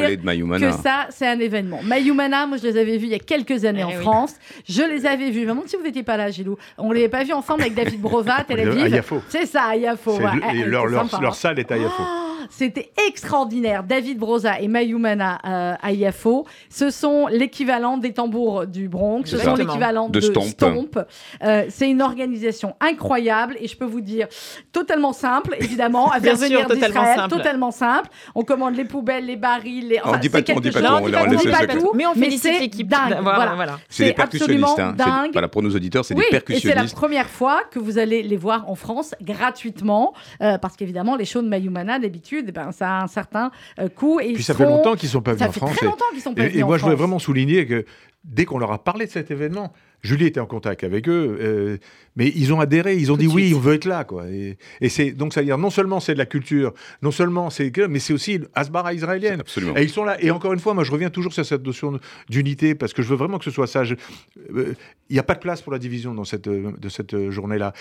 [0.60, 1.80] que ça, c'est un événement.
[1.84, 4.02] Mayumana, moi, je les avais vus il y a quelques années Eh en oui.
[4.02, 4.34] France.
[4.68, 5.42] Je les avais vus.
[5.42, 6.58] Je me demande si vous n'étiez pas là, Gilou.
[6.80, 9.04] On les avait pas vus ensemble avec David Brovat, Tel Aviv.
[9.30, 10.16] C'est ça, à Yafo.
[10.18, 10.32] C'est ouais.
[10.34, 11.32] le- Eh, eh, leur, hein.
[11.34, 12.04] salle est à Yafo.
[12.50, 13.84] C'était extraordinaire.
[13.84, 19.38] David Broza et Mayumana euh, à Yafo, ce sont l'équivalent des tambours du Bronx, ce
[19.38, 20.44] C'est sont l'équivalent De de, Stomp.
[20.46, 21.00] Stomp.
[21.44, 24.28] Euh, c'est une organisation incroyable et je peux vous dire
[24.72, 27.36] totalement simple, évidemment, à faire venir totalement d'Israël, simple.
[27.36, 28.10] totalement simple.
[28.36, 30.00] On commande les poubelles, les barils, les.
[30.06, 32.06] On dit pas tout, on dit pas tout, on dit on on pas tout, Mais
[32.06, 32.88] on félicite c'est l'équipe.
[32.88, 33.18] dingue.
[33.22, 33.80] Voilà, Voilà.
[33.90, 34.80] C'est des absolument percussionnistes.
[34.80, 34.96] hein.
[34.98, 35.32] C'est- dingue.
[35.34, 36.96] Voilà, pour nos auditeurs, c'est Oui, des et c'est la percussionnistes.
[36.96, 41.42] première fois que vous allez les voir en France gratuitement, euh, parce qu'évidemment, les shows
[41.42, 44.19] de Mayumana, d'habitude, eh ben, ça a un certain euh, coût.
[44.19, 45.76] Et Puis ça fait seront- longtemps qu'ils sont pas venus Ça en fait France.
[45.76, 47.65] très et- longtemps qu'ils sont pas Et, venus et moi, en je voudrais vraiment souligner
[47.65, 47.86] que
[48.24, 51.78] dès qu'on leur a parlé de cet événement, Julie était en contact avec eux, euh,
[52.17, 54.28] mais ils ont adhéré, ils ont Tout dit oui, on veut être là, quoi.
[54.30, 57.50] Et, et c'est donc ça veut dire non seulement c'est de la culture, non seulement
[57.50, 59.39] c'est que, mais c'est aussi Asbara israélienne.
[59.39, 59.78] Absolument.
[59.78, 60.22] Et ils sont là.
[60.22, 63.08] Et encore une fois, moi, je reviens toujours sur cette notion d'unité parce que je
[63.10, 63.84] veux vraiment que ce soit ça.
[63.84, 64.74] Euh,
[65.10, 67.72] Il n'y a pas de place pour la division dans cette, de cette journée-là.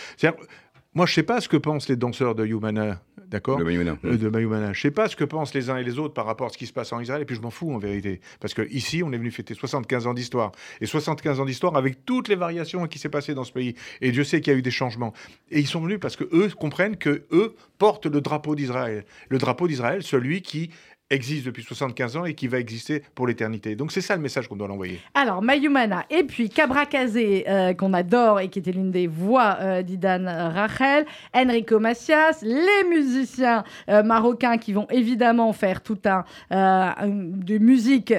[0.95, 3.97] Moi, je sais pas ce que pensent les danseurs de Humana, d'accord Le Mayumana.
[4.05, 4.75] euh, de Mayumana.
[4.75, 6.59] Je sais pas ce que pensent les uns et les autres par rapport à ce
[6.59, 8.21] qui se passe en Israël, et puis je m'en fous en vérité.
[8.41, 10.53] Parce que ici, on est venu fêter 75 ans d'histoire.
[10.83, 13.75] Et 75 ans d'histoire avec toutes les variations qui s'est passé dans ce pays.
[14.03, 15.15] Et Dieu sait qu'il y a eu des changements.
[15.51, 19.07] Et ils sont venus parce que eux comprennent que eux portent le drapeau d'Israël.
[19.31, 20.69] Le drapeau d'Israël, celui qui
[21.13, 23.77] existe depuis 75 ans et qui va exister pour l'éternité.
[23.77, 25.01] Donc c'est ça le message qu'on doit l'envoyer.
[25.15, 29.59] Alors, Mayumana, et puis Cabra Kazé, euh, qu'on adore et qui était l'une des voix
[29.61, 36.25] euh, d'Idan Rachel, Enrico Macias, les musiciens euh, marocains qui vont évidemment faire tout un
[36.51, 38.13] de musique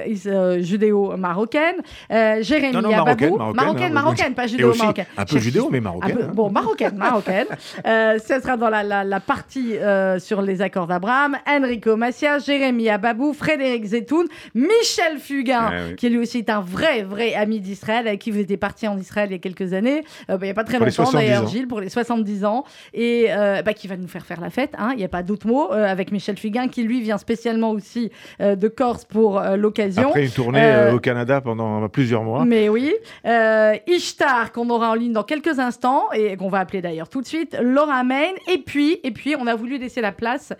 [0.60, 1.76] judéo-marocaine,
[2.10, 5.06] Jérémy Non, non, Ababou, marocaine, marocaine, marocaine, hein, marocaine, pas judéo-marocaine.
[5.16, 6.16] un peu judéo, mais marocaine.
[6.16, 6.30] peu- hein.
[6.34, 7.46] bon, marocaine, marocaine.
[7.84, 9.74] Ce sera dans la, la- la partie
[10.18, 11.36] sur les accords d'Abraham.
[11.48, 15.96] Enrico Macias, Jérémy Ababou, Frédéric Zetoun, Michel Fugain, Ah oui.
[15.96, 18.96] qui lui aussi est un vrai, vrai ami d'Israël, avec qui vous étiez parti en
[18.98, 21.04] Israël il y a quelques années, euh, bah, il n'y a pas très Pour longtemps
[21.06, 21.46] 70 d'ailleurs.
[21.48, 24.72] Gilles, pour les 70 ans, et euh, bah, qui va nous faire faire la fête,
[24.78, 27.70] hein, il n'y a pas d'autre mot, euh, avec Michel Fugain, qui lui vient spécialement
[27.70, 30.08] aussi de Corse pour l'occasion.
[30.08, 32.44] Après une tournée au Canada pendant plusieurs mois.
[32.44, 32.92] Mais oui.
[33.86, 37.26] Ishtar, qu'on aura en ligne dans quelques instants et qu'on va appeler d'ailleurs tout de
[37.26, 37.56] suite.
[37.60, 38.32] Laura Main.
[38.48, 40.52] Et puis, et puis, on a voulu laisser la place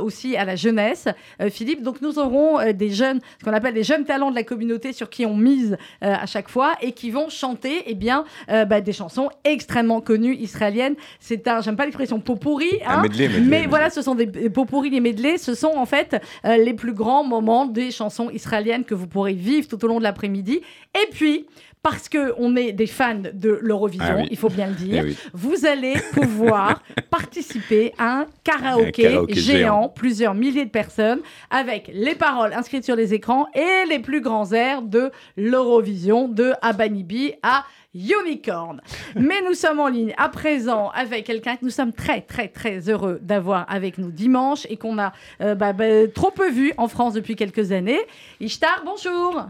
[0.00, 1.08] aussi à la jeunesse,
[1.56, 1.82] Philippe.
[1.82, 4.92] Donc, nous aurons euh, des jeunes, ce qu'on appelle des jeunes talents de la communauté
[4.92, 8.64] sur qui on mise euh, à chaque fois et qui vont chanter eh bien, euh,
[8.64, 10.94] bah, des chansons extrêmement connues israéliennes.
[11.18, 13.66] C'est un, j'aime pas l'expression pot pourri, hein, medley, medley, mais medley.
[13.68, 15.38] voilà, ce sont des pot pourris, les medley.
[15.38, 19.66] Ce sont en fait les plus grands moments des chansons israéliennes que vous pourrez vivre
[19.68, 20.60] tout au long de l'après-midi.
[20.94, 21.46] Et puis,
[21.88, 24.28] parce que on est des fans de l'Eurovision, Ah oui.
[24.32, 25.16] il faut bien le dire, Eh oui.
[25.32, 29.88] vous allez pouvoir participer à un karaoké, Un karaoké géant, géant.
[29.90, 34.50] plusieurs milliers de personnes, avec les paroles inscrites sur les écrans et les plus grands
[34.50, 38.80] airs de l'Eurovision, de Abanibi à Unicorn.
[39.14, 42.90] Mais nous sommes en ligne à présent avec quelqu'un que nous sommes très très très
[42.90, 46.88] heureux d'avoir avec nous dimanche et qu'on a euh, bah, bah, trop peu vu en
[46.88, 48.00] France depuis quelques années.
[48.40, 49.46] Ishtar, bonjour.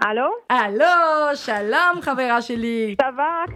[0.00, 0.28] Allô?
[0.48, 2.96] Allô, shalom, Khavera Sheli.
[3.00, 3.46] Ça va?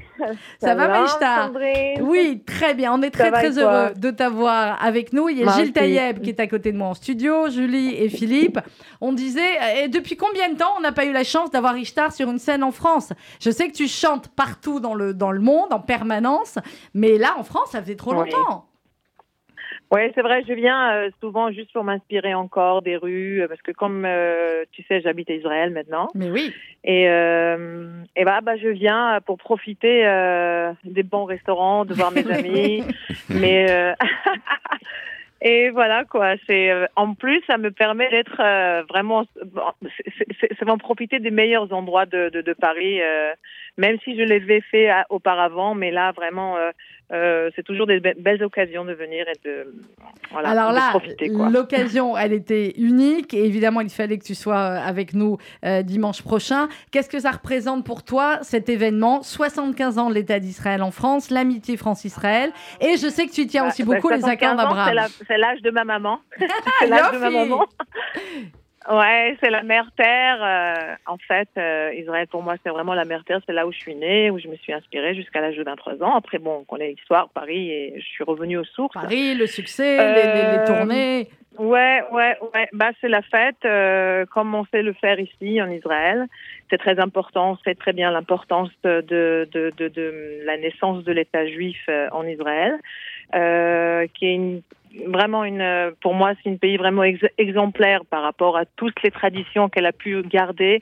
[0.61, 2.93] Ça va, Sandrine Oui, très bien.
[2.93, 5.29] On est très, très heureux de t'avoir avec nous.
[5.29, 5.73] Il y a Gilles.
[5.73, 8.59] Taïeb qui est à côté de moi en studio, Julie et Philippe.
[9.01, 11.77] On disait, euh, et depuis combien de temps on n'a pas eu la chance d'avoir
[11.79, 13.13] Ishtar sur une scène en France?
[13.41, 16.59] Je sais que tu chantes partout dans le, dans le monde, en permanence,
[16.93, 18.67] mais là, en France, ça faisait trop longtemps.
[19.95, 23.61] Oui, c'est vrai, je viens euh, souvent juste pour m'inspirer encore des rues, euh, parce
[23.61, 26.09] que comme euh, tu sais, j'habite à Israël maintenant.
[26.15, 26.51] Mais oui.
[26.83, 30.03] Et, euh, et bah, bah, je viens pour profiter
[30.85, 32.83] des bons restaurants, de voir mes amis.
[33.29, 33.95] mais
[35.43, 36.35] et voilà quoi.
[36.47, 38.37] C'est en plus, ça me permet d'être
[38.89, 39.25] vraiment.
[39.37, 42.99] c'est- en profiter des meilleurs endroits de, de, de Paris,
[43.77, 45.75] même si je l'avais fait à- auparavant.
[45.75, 46.57] Mais là, vraiment,
[47.13, 49.75] euh, c'est toujours des be- belles occasions de venir et de
[50.31, 50.93] voilà, Alors là,
[51.51, 55.83] l'occasion, elle était unique et évidemment, il fallait que tu sois euh, avec nous euh,
[55.83, 56.69] dimanche prochain.
[56.91, 59.23] Qu'est-ce que ça représente pour toi, cet événement?
[59.23, 62.51] 75 ans de l'État d'Israël en France, l'amitié France-Israël.
[62.81, 65.09] Et je sais que tu tiens aussi Bah, beaucoup les 75 accords d'Abraham.
[65.29, 66.19] c'est l'âge de ma maman.
[66.81, 67.67] c'est l'âge de ma maman.
[68.91, 70.39] Ouais, c'est la mère terre.
[70.43, 73.41] euh, en fait, euh, Israël pour moi c'est vraiment la mère terre.
[73.47, 76.03] C'est là où je suis née, où je me suis inspirée jusqu'à l'âge de 23
[76.03, 76.17] ans.
[76.17, 78.95] Après bon, on connaît l'histoire, Paris, et je suis revenue aux sources.
[78.95, 81.29] Paris, le succès, les, les- les Euh, tournées.
[81.59, 82.69] Ouais, ouais, ouais.
[82.73, 83.61] Bah, c'est la fête,
[84.31, 86.25] comme on sait le faire ici en Israël.
[86.71, 87.51] C'est très important.
[87.53, 91.79] On sait très bien l'importance de, de, de, de, de la naissance de l'État juif
[92.13, 92.79] en Israël,
[94.15, 94.63] qui est une,
[95.07, 99.03] vraiment une, euh, pour moi, c'est un pays vraiment ex- exemplaire par rapport à toutes
[99.03, 100.81] les traditions qu'elle a pu garder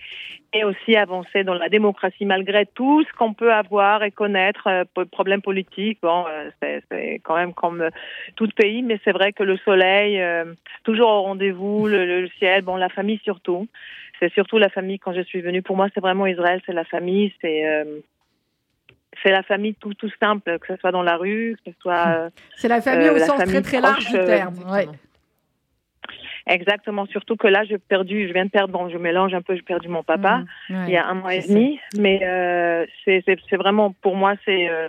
[0.53, 5.05] et aussi avancer dans la démocratie malgré tout ce qu'on peut avoir et connaître, euh,
[5.11, 5.99] problèmes politiques.
[6.03, 6.51] Bon, euh,
[6.91, 7.91] c'est, quand même comme euh,
[8.37, 10.21] tout pays, mais c'est vrai que le soleil,
[10.85, 13.69] toujours au rendez-vous, le, le ciel, bon, la famille surtout.
[14.19, 15.63] C'est surtout la famille quand je suis venue.
[15.63, 17.85] Pour moi, c'est vraiment Israël, c'est la famille, c'est
[19.23, 22.31] c'est la famille tout tout simple, que ce soit dans la rue, que ce soit
[22.57, 24.55] C'est la famille euh, au la sens famille très très large proche, du euh, terme.
[24.71, 24.89] ouais.
[26.47, 27.07] Exactement.
[27.07, 29.63] Surtout que là, j'ai perdu, je viens de perdre, bon, je mélange un peu, j'ai
[29.63, 30.39] perdu mon papa.
[30.69, 30.85] Mmh, ouais.
[30.89, 34.89] il y a un mois et demi, mais euh, c'est vraiment pour moi c'est euh,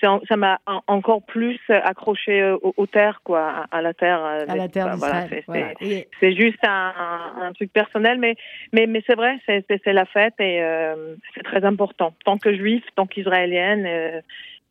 [0.00, 4.24] ça m'a en- encore plus accroché euh, aux, aux terres quoi, à, à la terre.
[4.24, 5.72] euh, À la terre bah, voilà, c'est- voilà.
[5.80, 8.34] Et- juste un, un- un truc personnel, mais
[8.72, 12.14] mais mais c'est vrai, c'est la fête et euh, c'est très important.
[12.24, 14.20] Tant que juif, tant qu'israélienne, euh,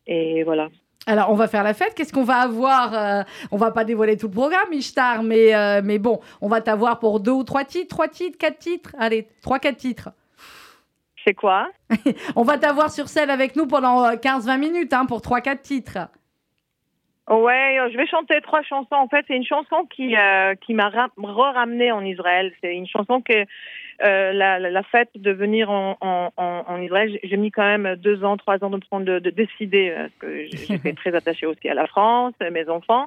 [0.06, 0.68] et voilà.
[1.08, 1.94] Alors, on va faire la fête.
[1.94, 5.80] Qu'est-ce qu'on va avoir euh, On va pas dévoiler tout le programme, Ishtar, mais, euh,
[5.82, 8.94] mais bon, on va t'avoir pour deux ou trois titres, trois titres, quatre titres.
[8.98, 10.10] Allez, trois, quatre titres.
[11.24, 11.68] C'est quoi?
[12.36, 15.62] On va t'avoir sur scène avec nous pendant euh, 15-20 minutes hein, pour trois, quatre
[15.62, 15.98] titres.
[17.28, 18.94] Ouais, euh, je vais chanter trois chansons.
[18.94, 22.52] En fait, c'est une chanson qui euh, qui m'a ra- re-ramenée en Israël.
[22.62, 23.44] C'est une chanson que
[24.04, 27.96] euh, la, la, la fête de venir en, en, en, Israël, j'ai- mis quand même
[27.96, 31.46] deux ans, trois ans de prendre de, de décider euh, parce que j'étais très attachée
[31.46, 33.06] aussi à la France, à mes enfants.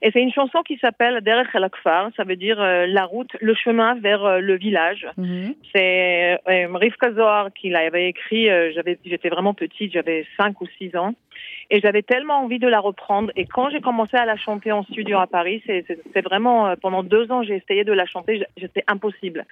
[0.00, 3.34] Et c'est une chanson qui s'appelle Derech el Akfar, ça veut dire euh, la route,
[3.40, 5.06] le chemin vers euh, le village.
[5.74, 8.48] C'est euh, Rivka Zohar qui l'avait écrit.
[8.48, 11.14] euh, j'avais, j'étais vraiment petite, j'avais cinq ou six ans,
[11.70, 13.30] et j'avais tellement envie de la reprendre.
[13.36, 15.84] Et quand j'ai commencé à la chanter en studio à Paris, c'est,
[16.22, 19.44] vraiment euh, pendant deux ans j'ai essayé de la chanter, c'était impossible.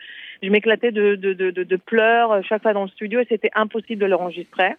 [0.43, 3.27] Je m'éclatais de, de, de, de, de pleurs euh, chaque fois dans le studio et
[3.29, 4.75] c'était impossible de l'enregistrer.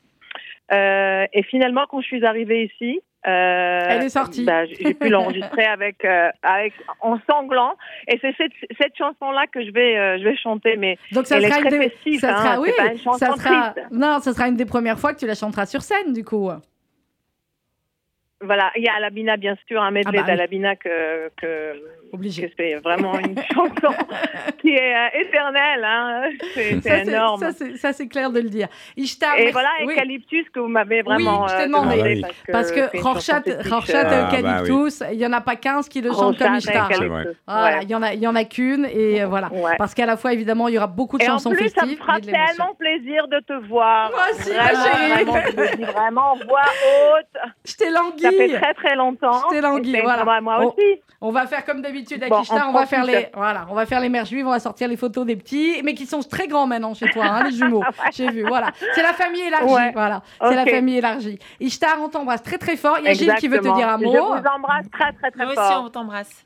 [0.73, 4.43] Euh, et finalement, quand je suis arrivée ici, euh, Elle est sortie.
[4.45, 7.73] bah, j'ai pu l'enregistrer avec, euh, avec en sanglant.
[8.08, 10.76] Et c'est cette, cette chanson-là que je vais, euh, je vais chanter.
[10.78, 12.19] Mais Donc ça elle sera est une très des- festive.
[12.19, 13.88] ça hein, sera, c'est oui, pas une chanson ça sera, triste.
[13.91, 16.50] non, ça sera une des premières fois que tu la chanteras sur scène, du coup.
[18.41, 21.73] Voilà, il y a Alabina, bien sûr, un medley Ah bah d'Alabina que, que,
[22.13, 22.47] Obligé.
[22.49, 23.93] que c'est vraiment une chanson
[24.59, 25.83] qui est euh, éternelle.
[25.83, 26.23] Hein.
[26.53, 27.39] C'est, Ça, c'est énorme.
[27.77, 28.67] Ça, c'est- clair de le dire.
[28.95, 29.93] Ishtar, Et merci- voilà, oui.
[29.93, 31.95] Eucalyptus que vous m'avez vraiment Oui, je t'ai euh, demandé.
[31.99, 32.51] Ah bah oui.
[32.51, 35.55] Parce que chanson Rorschach, fétiche, Rorschach euh, Ah, bah Eucalyptus, il y en a pas
[35.55, 36.89] 15 qui le chantent comme Ishtar.
[36.89, 37.79] Ouais.
[37.83, 39.51] il y en a, il y en a qu'une et euh, voilà.
[39.51, 39.75] Ouais.
[39.77, 41.81] Parce qu'à la fois, évidemment, il y aura beaucoup de Et en chansons plus, ça
[41.85, 41.97] me festives.
[42.05, 44.11] fera tellement plaisir de te voir.
[44.11, 45.83] Moi aussi, ma vraiment, chérie.
[45.83, 47.51] vraiment, voix haute.
[47.65, 48.53] Je t'ai Ça fait langui.
[48.53, 49.41] très très longtemps.
[49.49, 50.41] Je t'ai langui, voilà.
[50.41, 51.01] Moi, aussi.
[51.19, 51.96] On va faire comme d'habitude
[52.29, 54.51] Bon, Ishtar, on on va faire les voilà, on va faire les mères juives, on
[54.51, 57.43] va sortir les photos des petits, mais qui sont très grands maintenant chez toi, hein,
[57.45, 57.83] les jumeaux.
[58.13, 58.71] J'ai vu, voilà.
[58.95, 59.91] C'est la famille élargie, Ouais.
[59.93, 60.21] voilà.
[60.41, 61.39] C'est la famille élargie.
[61.60, 62.97] Ishtar, on t'embrasse très très fort.
[62.99, 64.12] Il y a Gilles qui veut te dire un Je mot?
[64.12, 65.83] vous embrasse très très très Nous aussi, fort.
[65.86, 66.45] on t'embrasse.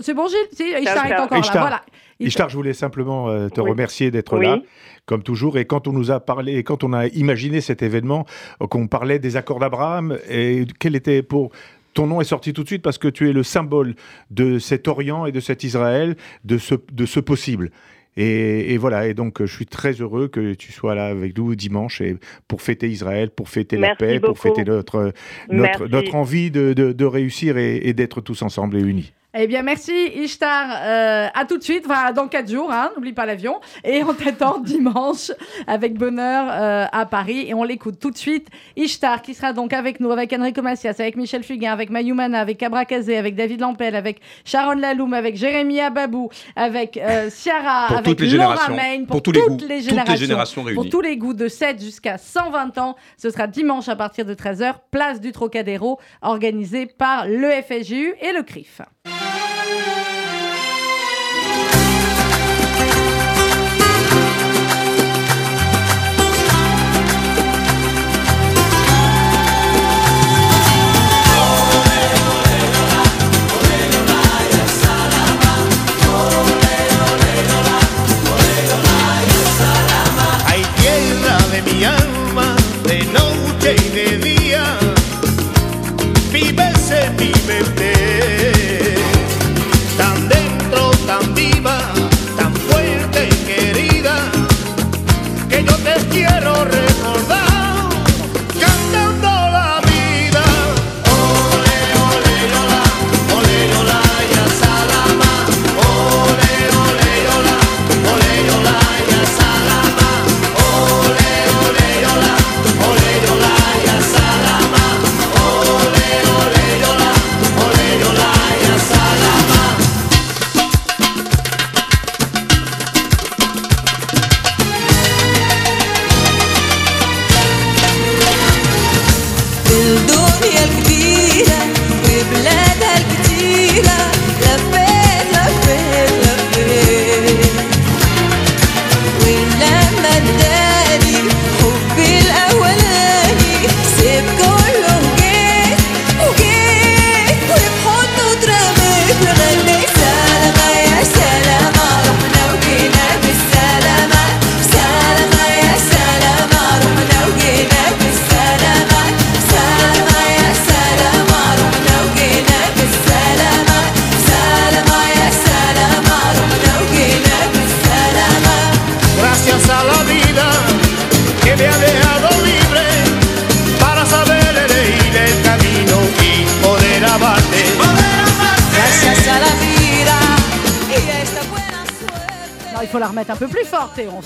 [0.00, 1.38] C'est bon Gilles, si, Ishtar est encore là.
[1.38, 1.62] Ishtar.
[1.62, 1.80] Voilà.
[2.20, 3.70] Ishtar, je voulais simplement euh, te Oui.
[3.70, 4.44] remercier d'être Oui.
[4.44, 4.58] là,
[5.06, 5.56] comme toujours.
[5.56, 8.26] Et quand on nous a parlé, quand on a imaginé cet événement,
[8.60, 11.50] euh, qu'on parlait des accords d'Abraham, et quel était pour
[11.98, 13.96] ton nom est sorti tout de suite parce que tu es le symbole
[14.30, 17.72] de cet Orient et de cet Israël, de ce, de ce possible.
[18.16, 21.56] Et, et voilà, et donc je suis très heureux que tu sois là avec nous
[21.56, 25.12] dimanche et pour fêter Israël, pour fêter la paix, pour fêter notre,
[25.50, 29.12] notre, notre envie de, de, de réussir et, et d'être tous ensemble et unis.
[29.34, 30.70] Eh bien, merci Ishtar.
[30.82, 33.60] Euh, à tout de suite, enfin, dans 4 jours, hein, n'oublie pas l'avion.
[33.84, 35.30] Et on t'attend dimanche
[35.66, 37.44] avec bonheur euh, à Paris.
[37.46, 38.48] Et on l'écoute tout de suite.
[38.76, 42.56] Ishtar qui sera donc avec nous, avec Enrico Macias, avec Michel Fugain, avec Mayumana, avec
[42.56, 47.96] Cabra Kazé, avec David Lampel, avec Sharon Laloum, avec Jérémy Ababou, avec euh, Ciara, Pour
[47.98, 50.16] avec toutes les Laura générations, Main, pour tous les toutes goûts, les toutes les générations.
[50.16, 50.88] générations Pour réunies.
[50.90, 52.96] tous les goûts de 7 jusqu'à 120 ans.
[53.18, 58.32] Ce sera dimanche à partir de 13h, place du Trocadéro, organisé par le FSJU et
[58.32, 58.80] le CRIF.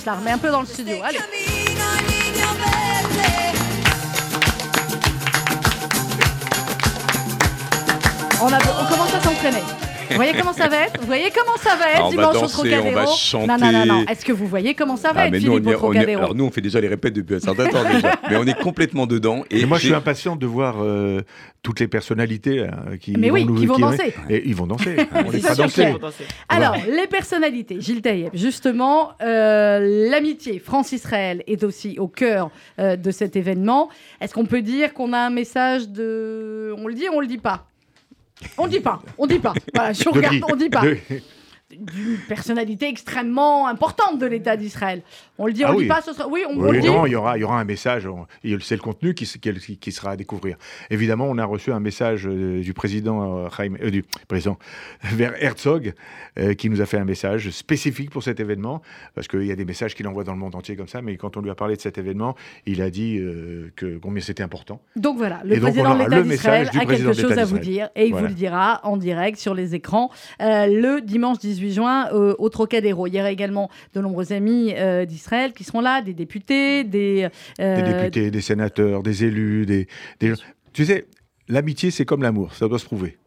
[0.03, 0.97] Se la remet un peu dans le studio.
[1.03, 1.19] Allez.
[10.63, 12.53] Ça va être Vous voyez comment ça va être Ah, on va dimanche au danser,
[12.55, 13.99] Trocadéro on va Non, non, non, non.
[14.01, 14.13] chanter.
[14.13, 15.87] Est-ce que vous voyez comment ça va Ah, être, mais nous, on Philippe, est- au
[15.89, 18.15] on est- alors nous, on fait déjà les répètes depuis un certain temps déjà.
[18.31, 19.45] Mais on est complètement dedans.
[19.51, 21.21] Et, Et moi, je suis impatient de voir euh,
[21.63, 24.15] toutes les personnalités là, qui, Mais vont oui, nous, qui vont danser.
[24.31, 24.97] Et ils vont danser.
[25.27, 25.95] On les fera danser.
[26.49, 33.11] Alors, les personnalités, Gilles Taïeb, justement, euh, l'amitié France-Israël est aussi au cœur euh, de
[33.11, 33.89] cet événement.
[34.21, 36.75] Est-ce qu'on peut dire qu'on a un message de...
[36.79, 37.67] On le dit ou on le dit pas?
[38.59, 39.55] On dit pas, on dit pas.
[39.75, 40.83] Voilà, je De regarde, on dit pas.
[41.79, 45.03] D'une personnalité extrêmement importante de l'État d'Israël.
[45.39, 45.83] On le dit, on Ah le oui.
[45.85, 46.29] dit pas, ce sera...
[46.29, 46.87] Oui, on, on Oui, le dit.
[46.87, 48.07] non, il y aura, il y aura un message.
[48.61, 50.57] C'est le contenu qui, s- qui, qui sera à découvrir.
[50.91, 54.59] Évidemment, on a reçu un message euh, du président euh, Chaim- euh, du président
[55.03, 55.95] vers Herzog,
[56.39, 58.83] euh, qui nous a fait un message spécifique pour cet événement,
[59.15, 61.01] parce qu'il y a des messages qu'il envoie dans le monde entier comme ça.
[61.03, 62.35] Mais quand on lui a parlé de cet événement,
[62.67, 64.81] il a dit euh, que combien c'était important.
[64.97, 68.07] Donc voilà, le Et président de l'État d'Israël a quelque chose à vous dire et
[68.07, 68.27] il Voilà.
[68.27, 70.11] vous le dira en direct sur les écrans
[70.41, 73.07] le dimanche 18 juin euh, au Trocadéro.
[73.07, 77.29] Il y aura également de nombreux amis euh, d'Israël qui seront là, des députés, des...
[77.61, 79.87] euh, Des députés, des sénateurs, des élus, des,
[80.19, 80.33] des...
[80.73, 81.07] Tu sais,
[81.49, 83.19] l'amitié, c'est comme l'amour, ça doit se prouver.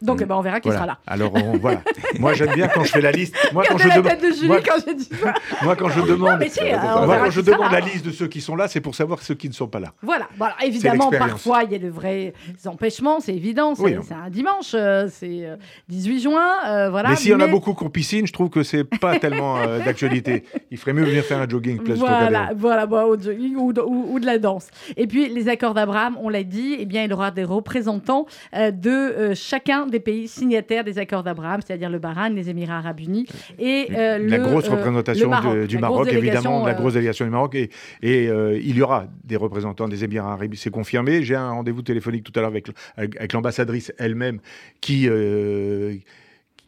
[0.00, 0.78] Donc eh ben, on verra qui Voilà.
[0.78, 0.98] sera là.
[1.06, 1.80] Alors on- voilà.
[2.18, 3.34] Moi j'aime bien quand je fais la liste.
[3.52, 4.04] Moi quand je demande.
[4.04, 5.34] de moi- quand j'ai dit ça.
[5.62, 6.76] Moi, quand je demande, mais si, euh,
[7.06, 7.40] moi, quand je
[7.72, 9.80] la liste de ceux qui sont là, c'est pour savoir ceux qui ne sont pas
[9.80, 9.92] là.
[10.02, 10.54] Voilà, voilà.
[10.64, 11.30] évidemment, l'expérience.
[11.30, 12.32] parfois, il y a de vrais
[12.66, 13.74] empêchements, c'est évident.
[13.74, 15.56] C'est Oui, c'est un dimanche, euh, c'est euh,
[15.88, 17.10] 18 juin, euh, voilà.
[17.10, 19.18] mais s'il y en a mais- beaucoup qui ont piscine, je trouve que c'est pas
[19.18, 20.44] tellement euh, d'actualité.
[20.70, 23.80] Il ferait mieux venir faire un jogging place Voilà, voilà, bah, au jogging ou, de-
[23.80, 24.68] ou- ou de la danse.
[24.96, 28.70] Et puis les accords d'Abraham, on l'a dit, eh bien il aura des représentants euh,
[28.70, 33.00] de euh, chacun des pays signataires des accords d'Abraham, c'est-à-dire le Bahreïn, les Émirats Arabes
[33.00, 33.26] Unis
[33.58, 36.72] et euh, la le, grosse euh, représentation le Maroc, de- du la Maroc, évidemment, la
[36.72, 37.54] euh, grosse délégation du Maroc.
[37.54, 37.70] Et,
[38.02, 41.22] et, euh, il y aura des représentants des Émirats arabes, c'est confirmé.
[41.22, 44.40] J'ai un rendez-vous téléphonique tout à l'heure avec, avec, l'ambassadrice elle-même
[44.80, 45.08] qui,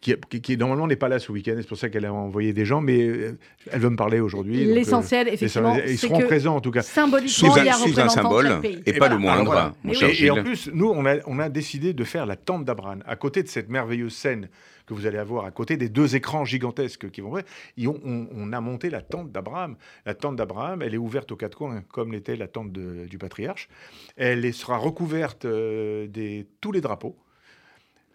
[0.00, 1.54] qui, qui- qui, normalement n'est pas là ce week-end.
[1.58, 3.38] C'est pour ça qu'elle a envoyé des gens, mais euh,
[3.70, 4.68] elle veut me parler aujourd'hui.
[4.70, 6.82] euh, L'essentiel, effectivement, Ils seront que présents en tout cas.
[6.82, 9.18] Symboliquement, Sous il y a un, un sous un de symbole, et pas le voilà,
[9.18, 9.74] moindre, voilà.
[9.84, 10.16] mon Mais cher oui.
[10.20, 13.02] Et, et en plus, nous, on a, on a décidé de faire la tente d'Abraham.
[13.06, 14.48] À côté de cette merveilleuse scène
[14.86, 17.42] que vous allez avoir, à côté des deux écrans gigantesques qui vont voir,
[17.76, 19.76] et on, on- on a monté la tente d'Abraham.
[20.06, 23.18] La tente d'Abraham, elle est ouverte aux quatre coins, comme l'était la tente de- du
[23.18, 23.68] patriarche.
[24.16, 27.16] Elle sera recouverte euh, des tous les drapeaux.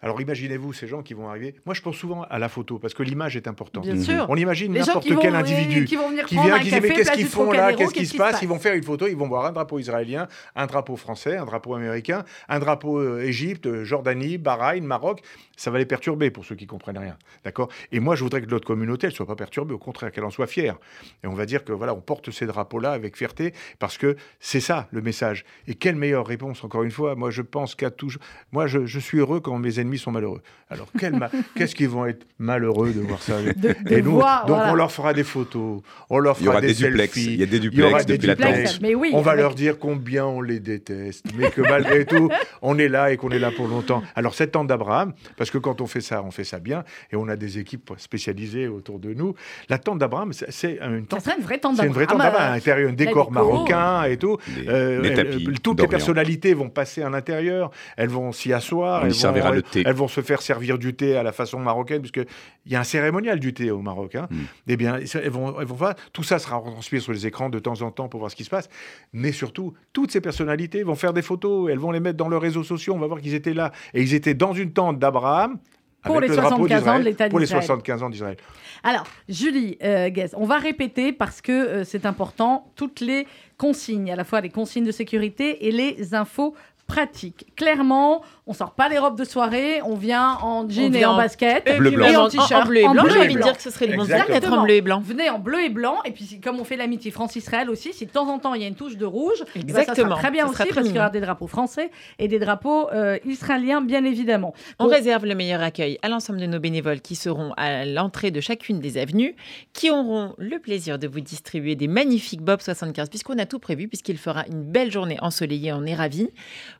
[0.02, 1.54] Alors imaginez-vous ces gens qui vont arriver.
[1.64, 3.84] Moi, je pense souvent à la photo parce que l'image est importante.
[3.84, 4.26] Bien sûr.
[4.28, 7.12] On imagine n'importe vont, quel individu qui vont venir qui vient, qui dit mais qu'est-ce
[7.12, 8.42] qu'ils font là, qu'est-ce qui se passe?
[8.42, 11.46] Ils vont faire une photo, ils vont voir un drapeau israélien, un drapeau français, un
[11.46, 15.22] drapeau américain, un drapeau euh, Égypte, euh, Jordanie, Bahreïn, Maroc.
[15.56, 17.70] Ça va les perturber pour ceux qui comprennent rien, d'accord?
[17.90, 20.30] Et moi, je voudrais que notre communauté, elle soit pas perturbée, au contraire, qu'elle en
[20.30, 20.76] soit fière.
[21.24, 24.60] Et on va dire que voilà, on porte ces drapeaux-là avec fierté parce que c'est
[24.60, 25.46] ça le message.
[25.66, 28.12] Et quelle meilleure réponse encore une fois Moi, je pense qu'à tout,
[28.52, 30.42] moi, je, je suis heureux quand mes ennemis sont malheureux.
[30.68, 30.88] Alors,
[31.54, 33.40] qu'est-ce qu'ils vont être malheureux de voir ça?
[33.40, 34.72] De- de Et nous, voir, donc voilà.
[34.72, 35.80] on leur fera des photos,
[36.10, 37.16] on leur Il y aura fera des des, duplex.
[37.16, 38.70] Il y a des Il y aura duplex des depuis la.
[38.82, 42.28] Mais oui, on va avec- leur dire combien on les déteste, mais que malgré tout,
[42.62, 44.02] on est là et qu'on est là pour longtemps.
[44.16, 47.16] Alors, cette tente d'Abraham, parce que quand on fait ça, on fait ça bien, et
[47.16, 49.34] on a des équipes spécialisées autour de nous.
[49.68, 51.20] La tente d'Abraham, c'est- une Ça tente.
[51.22, 52.48] serait une vraie tente C'est une vraie tente d'Abraham, d'Abraham.
[52.48, 53.34] À euh, l'intérieur, un décor déco.
[53.34, 54.36] marocain et tout.
[54.66, 57.70] Euh, tapis toutes les personnalités vont passer à l'intérieur.
[57.96, 59.02] Elles vont s'y asseoir.
[59.02, 59.75] On y elles, servira vont, le thé.
[59.84, 62.20] Elles vont se faire servir du thé à la façon marocaine, puisque
[62.66, 64.14] il y a un cérémonial du thé au Maroc.
[64.14, 64.28] hein.
[64.30, 64.36] Mm.
[64.68, 67.58] Eh bien, elles vont, elles vont voir- tout ça sera retransmis sur les écrans de
[67.58, 68.68] temps en temps pour voir ce qui se passe.
[69.12, 71.70] Mais surtout, toutes ces personnalités vont faire des photos.
[71.70, 72.94] Elles vont les mettre dans leurs réseaux sociaux.
[72.94, 73.72] On va voir qu'ils étaient là.
[73.94, 75.58] Et ils étaient dans une tente d'Abraham.
[76.04, 77.64] Pour les le drapeau 75 ans de d'Israël, l'État Pour les d'Israël.
[77.64, 78.36] 75 ans d'Israël.
[78.84, 84.12] Alors, Julie euh, Guez, on va répéter parce que euh, c'est important toutes les consignes,
[84.12, 86.54] à la fois les consignes de sécurité et les infos
[86.86, 87.46] pratiques.
[87.56, 91.12] Clairement, on sort pas les robes de soirée, on vient en jean On et en
[91.12, 92.06] en- basket Bleu, et blanc.
[92.06, 92.66] en en, en t-shirt.
[92.68, 94.34] bleu et en blanc, bleu j'ai et envie de dire que ce serait le Exactement.
[94.38, 95.00] d'être en bleu et blanc.
[95.04, 98.10] Venez en bleu et blanc, et puis comme on fait l'amitié France-Israël aussi, si de
[98.10, 100.10] temps en temps il y a une touche de rouge, eh ben, ça Exactement.
[100.10, 102.38] sera très bien Ça aussi très parce qu'il y aura des drapeaux français et des
[102.38, 104.54] drapeaux euh, israéliens, bien évidemment.
[104.78, 108.30] On Bon, réserve le meilleur accueil à l'ensemble de nos bénévoles qui seront à l'entrée
[108.30, 109.34] de chacune des avenues,
[109.72, 113.88] qui auront le plaisir de vous distribuer des magnifiques Bob 75, puisqu'on a tout prévu,
[113.88, 116.28] puisqu'il fera une belle journée ensoleillée, on est ravis.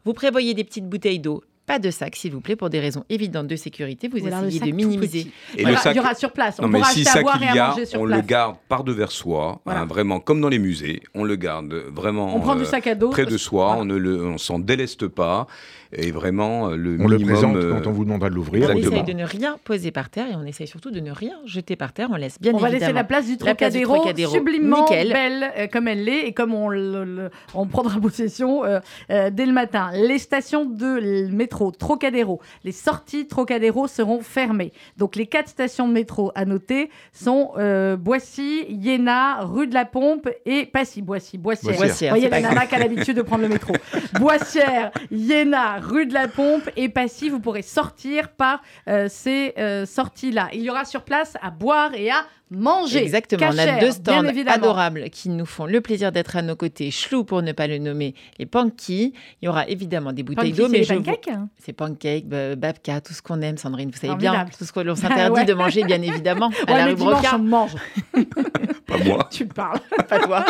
[0.06, 3.02] Vous prévoyez des petites bouteilles d'eau, pas de sac, s'il vous plaît, pour des raisons
[3.10, 4.06] évidentes de sécurité.
[4.06, 5.26] Vous voilà, essayez sac de minimiser.
[5.56, 6.60] Et Voilà, le sac, il y aura sur place.
[6.60, 7.92] Non, on mais pourra si qu'il et y à a, on place.
[8.16, 9.80] le garde par devers soi, Voilà.
[9.80, 12.86] hein, vraiment comme dans les musées, on le garde vraiment On prend du euh, sac
[12.86, 13.10] à dos.
[13.10, 13.82] près de soi, Voilà.
[13.82, 15.48] on ne le, on s'en déleste pas,
[15.92, 17.32] et vraiment euh, le On le minimum.
[17.32, 18.70] présente euh, quand on vous demandera de l'ouvrir.
[18.72, 21.34] On essaye de ne rien poser par terre et on essaye surtout de ne rien
[21.44, 22.08] jeter par terre.
[22.12, 22.80] On laisse bien on va évidemment.
[22.88, 25.12] laisser la place du La place du Trocadéro, Trocadéro, sublimement nickel.
[25.12, 28.80] belle euh, comme elle l'est et comme on, le- le- on prendra possession euh,
[29.10, 29.90] euh, dès le matin.
[29.94, 34.72] Les stations de métro Trocadéro, les sorties Trocadéro seront fermées.
[34.96, 39.84] Donc les quatre stations de métro à noter sont euh, Boissy, Iéna, rue de la
[39.84, 41.02] Pompe et Passy.
[41.02, 41.76] Boissy, Boissière.
[41.76, 43.72] Boissière, Vous voyez la a l'habitude de prendre le métro.
[44.18, 49.86] Boissière, Iéna, rue de la Pompe et Passy, vous pourrez sortir par euh, ces euh,
[49.86, 50.48] sorties-là.
[50.52, 53.02] Il y aura sur place à boire et à manger.
[53.02, 56.54] Exactement, on a Cachère, deux stands adorables qui nous font le plaisir d'être à nos
[56.54, 56.90] côtés.
[56.90, 59.14] Chlou, pour ne pas le nommer, les Panky.
[59.42, 61.48] Il y aura évidemment des bouteilles d'eau, c'est mais vous- pancakes, hein?
[61.58, 63.90] C'est pancakes, ba- babka, tout ce qu'on aime, Sandrine.
[63.90, 65.44] Vous savez bien, tout ce que l'on s'interdit Ouais.
[65.44, 67.74] de manger, bien évidemment, à Ouais, la mais rue dimanche, on mange.
[68.86, 69.28] Pas moi.
[69.30, 69.80] Tu parles.
[70.08, 70.44] Pas toi.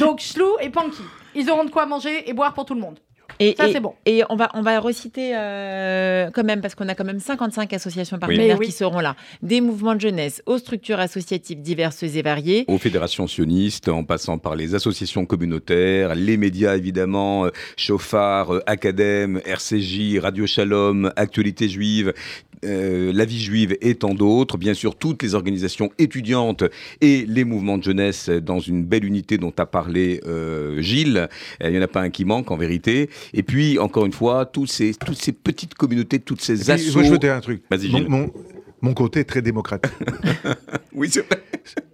[0.00, 1.02] Donc, Chlou et Panky.
[1.34, 2.98] Ils auront de quoi manger et boire pour tout le monde.
[3.40, 3.94] Et, Ça, et- c'est bon.
[4.06, 7.72] Et on va, on va reciter euh, quand même, parce qu'on a quand même 55
[7.72, 8.66] associations partenaires oui.
[8.66, 9.16] qui seront là.
[9.42, 12.64] Des mouvements de jeunesse aux structures associatives diverses et variées.
[12.68, 18.60] aux fédérations sionistes, en passant par les associations communautaires, les médias évidemment, euh, Chauffard, euh,
[18.66, 22.12] Acadème, RCJ, Radio Shalom, Actualité Juive,
[22.64, 24.56] euh, La Vie Juive et tant d'autres.
[24.58, 26.64] Bien sûr, toutes les organisations étudiantes
[27.00, 31.28] et les mouvements de jeunesse dans une belle unité dont a parlé euh, Gilles.
[31.62, 33.08] Euh, Il n'y en a pas un qui manque en vérité.
[33.34, 36.72] Et puis, encore une fois, tous ces, toutes ces petites communautés, toutes ces Et puis,
[36.88, 36.94] assos...
[36.94, 37.62] moi, je veux dire un truc.
[37.70, 38.32] Vas-y, Mon, mon,
[38.80, 39.92] mon côté très démocratique.
[40.92, 41.42] Oui, c'est vrai.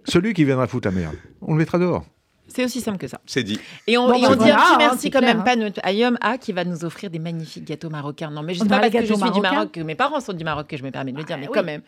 [0.05, 2.03] Celui qui viendra foutre la merde, on le mettra dehors.
[2.47, 3.19] C'est aussi simple que ça.
[3.25, 3.59] C'est dit.
[3.85, 5.43] Et on, Bon, et bah, on dit un petit hein, merci quand clair, même hein.
[5.43, 8.31] pas notre à Yom A qui va nous offrir des magnifiques gâteaux marocains.
[8.31, 10.33] Non, mais je sais pas parce que je suis du Maroc, que mes parents sont
[10.33, 11.53] du Maroc que je me permets de le dire, Ah, mais oui.
[11.53, 11.81] quand même.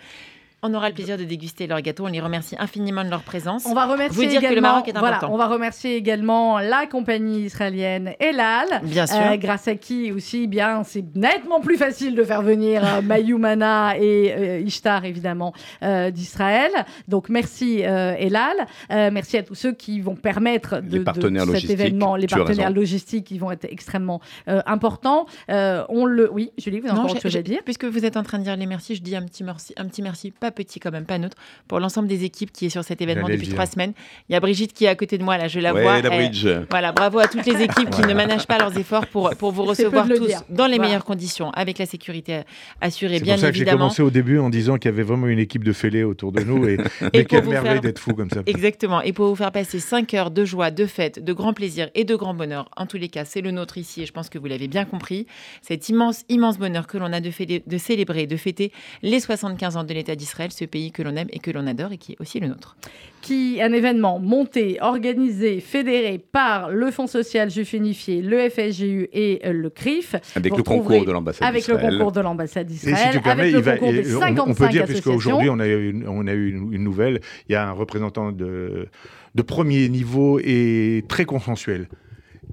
[0.64, 2.06] On aura le plaisir de déguster leur gâteau.
[2.06, 3.66] On les remercie infiniment de leur présence.
[3.68, 5.34] On va remercier Vous dire également, que le Maroc est voilà, important.
[5.34, 9.18] on va remercier également la compagnie israélienne Elal, Bien sûr.
[9.22, 13.02] euh, grâce à qui aussi, eh bien, c'est nettement plus facile de faire venir euh,
[13.04, 15.54] Mayumana et euh, Ishtar évidemment
[15.84, 16.72] euh, d'Israël.
[17.08, 18.56] Donc merci euh, Elal,
[18.92, 22.16] Euh, merci à tous ceux qui vont permettre de, Les partenaires de cet logistiques, événement,
[22.16, 25.28] les partenaires logistiques qui vont être extrêmement euh, importants.
[25.52, 27.60] Euh, on le, oui, Julie, vous avez Non, encore autre chose à dire?
[27.64, 29.86] Puisque vous êtes en train de dire les merci, je dis un petit merci, un
[29.86, 31.38] petit merci, pas petit quand même, pas neutre,
[31.68, 33.94] pour l'ensemble des équipes qui est sur cet événement depuis trois semaines.
[34.30, 36.02] Il y a Brigitte qui est à côté de moi, là, je la Ouais, vois.
[36.02, 36.48] la Elle- bridge.
[36.70, 39.64] Voilà, bravo à toutes les équipes qui ne managent pas leurs efforts pour, pour vous
[39.74, 40.78] C'est recevoir le tous dans les Voilà.
[40.90, 42.42] meilleures conditions, avec la sécurité
[42.82, 43.78] assurée, C'est bien pour ça que j'ai évidemment.
[43.86, 46.42] commencé au début en disant qu'il y avait vraiment une équipe de fêlés autour de
[46.42, 46.78] nous et,
[47.14, 48.42] Et quelle merveille faire- d'être fou comme ça.
[48.46, 49.02] Exactement.
[49.02, 52.04] Et pour vous faire passer 5 heures de joie, de fête, de grand plaisir et
[52.04, 54.38] de grand bonheur, en tous les cas, c'est le nôtre ici et je pense que
[54.38, 55.26] vous l'avez bien compris.
[55.62, 58.72] Cet immense, immense bonheur que l'on a de, fêter- de célébrer, de fêter
[59.02, 61.92] les 75 ans de l'État d'Israël, ce pays que l'on aime et que l'on adore
[61.92, 62.78] et qui est aussi le nôtre.
[63.22, 69.42] qui un événement monté, organisé, fédéré par le Fonds social juif unifié, le FSJU et
[69.46, 70.16] euh, le CRIF.
[70.36, 73.22] Avec Vous le concours de l'ambassade Avec le concours de l'ambassade Et d'Israël, si tu
[73.24, 75.60] permets, avec il le va- concours des et on- 55 on peut dire, puisqu'aujourd'hui on
[75.60, 77.20] a, eu une, on a eu une, une nouvelle,
[77.50, 78.88] il y a un représentant de,
[79.36, 81.88] de premier niveau et très consensuel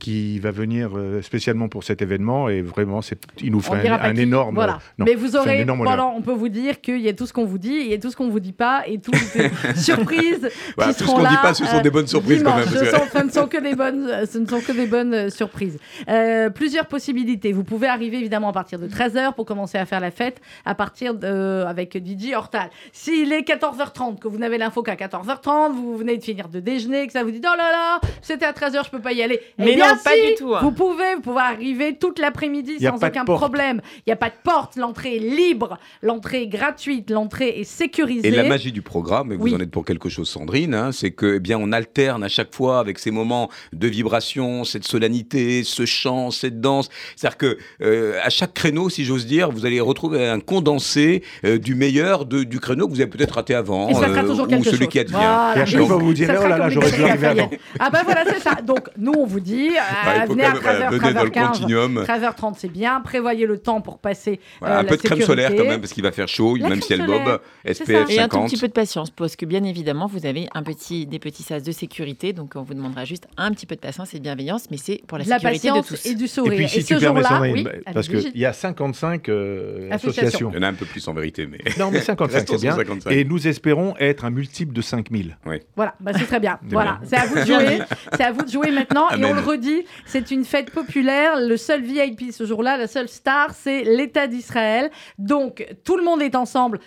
[0.01, 4.15] qui va venir euh, spécialement pour cet événement et vraiment c'est, il nous fait un,
[4.17, 4.55] énorme.
[4.55, 4.79] Voilà.
[4.99, 7.45] non, Mais vous aurez, pendant, on peut vous dire qu'il y a tout ce qu'on
[7.45, 10.49] vous dit, il y a tout ce qu'on vous dit pas, et toutes les surprises
[10.77, 12.57] Voilà, qui tout ce seront qu'on dit pas, ce sont euh, des bonnes surprises quand
[12.57, 14.73] même, parce Ce, que- ce ne sont que des bonnes, euh, ce ne sont que
[14.73, 15.79] des bonnes euh, surprises.
[16.09, 17.53] Euh, plusieurs possibilités.
[17.53, 20.75] Vous pouvez arriver évidemment à partir de 13h pour commencer à faire la fête à
[20.75, 22.69] partir de, avec Didier Hortal.
[22.93, 27.07] S'il est 14h30, que vous n'avez l'info qu'à 14h30, vous venez de finir de déjeuner,
[27.07, 29.41] que ça vous dit oh là là, c'était à 13h, je peux pas y aller.
[29.59, 30.61] Eh Mais bien, non, pas si, du tout, hein.
[30.63, 33.81] Vous pouvez, vous pouvez arriver toute l'après-midi sans aucun problème.
[33.99, 38.29] Il n'y a pas de porte, l'entrée est libre, l'entrée est gratuite, l'entrée est sécurisée.
[38.29, 39.55] Et la magie du programme, et vous Oui.
[39.55, 42.55] en êtes pour quelque chose, Sandrine, hein, c'est que eh bien on alterne à chaque
[42.55, 46.89] fois avec ces moments de vibration, cette solennité, ce chant, cette danse.
[47.17, 51.59] C'est-à-dire que euh, à chaque créneau, si j'ose dire, vous allez retrouver un condensé euh,
[51.59, 54.27] du meilleur de- du créneau que vous avez peut-être raté avant, Et ça sera euh,
[54.29, 54.89] toujours ou quelque celui chose.
[54.89, 55.15] qui advient.
[55.15, 55.55] Voilà.
[55.57, 57.51] Et à chaque fois vous vous direz oh là là j'aurais dû arriver avant.
[57.79, 58.57] Ah ben voilà, c'est ça.
[58.63, 61.31] Donc nous on vous dit, euh, Bah, venez à même, voilà, 13h, venez dans le
[61.31, 62.05] 13h15, continuum.
[62.07, 63.01] 13h30 c'est bien.
[63.01, 65.81] Prévoyez le temps pour passer Voilà, euh, un la peu de crème solaire quand même,
[65.81, 67.93] parce qu'il va faire chaud, La même si elle bob, SPF ça.
[68.13, 68.51] Et un tout 50.
[68.51, 71.63] petit peu de patience, parce que bien évidemment, vous avez un petit, des petits sas
[71.63, 74.65] de sécurité, donc on vous demandera juste un petit peu de patience et de bienveillance,
[74.71, 76.07] mais c'est pour la sécurité de patience tous.
[76.07, 76.57] et du Et sourire.
[76.57, 79.89] puis si ce tu permets jour-là, Sandrine, oui, bah, parce qu'il y a 55 euh,
[79.91, 80.51] Associations.
[80.53, 81.59] Il y en a un peu plus en vérité, mais.
[81.79, 82.73] Non mais 55 Restons c'est bien.
[82.73, 83.11] sur 55.
[83.13, 85.37] Et nous espérons être un multiple de 5000.
[85.77, 86.59] Voilà, bah, c'est très bien.
[86.67, 87.79] C'est voilà, c'est à vous de jouer.
[88.17, 89.09] C'est à vous de jouer maintenant.
[89.11, 89.64] Et on le redit,
[90.07, 91.41] c'est une fête populaire.
[91.41, 94.91] Le seul VIP ce jour-là, la seule star, c'est l'État d'Israël.
[95.19, 96.81] Donc tout le monde est ensemble.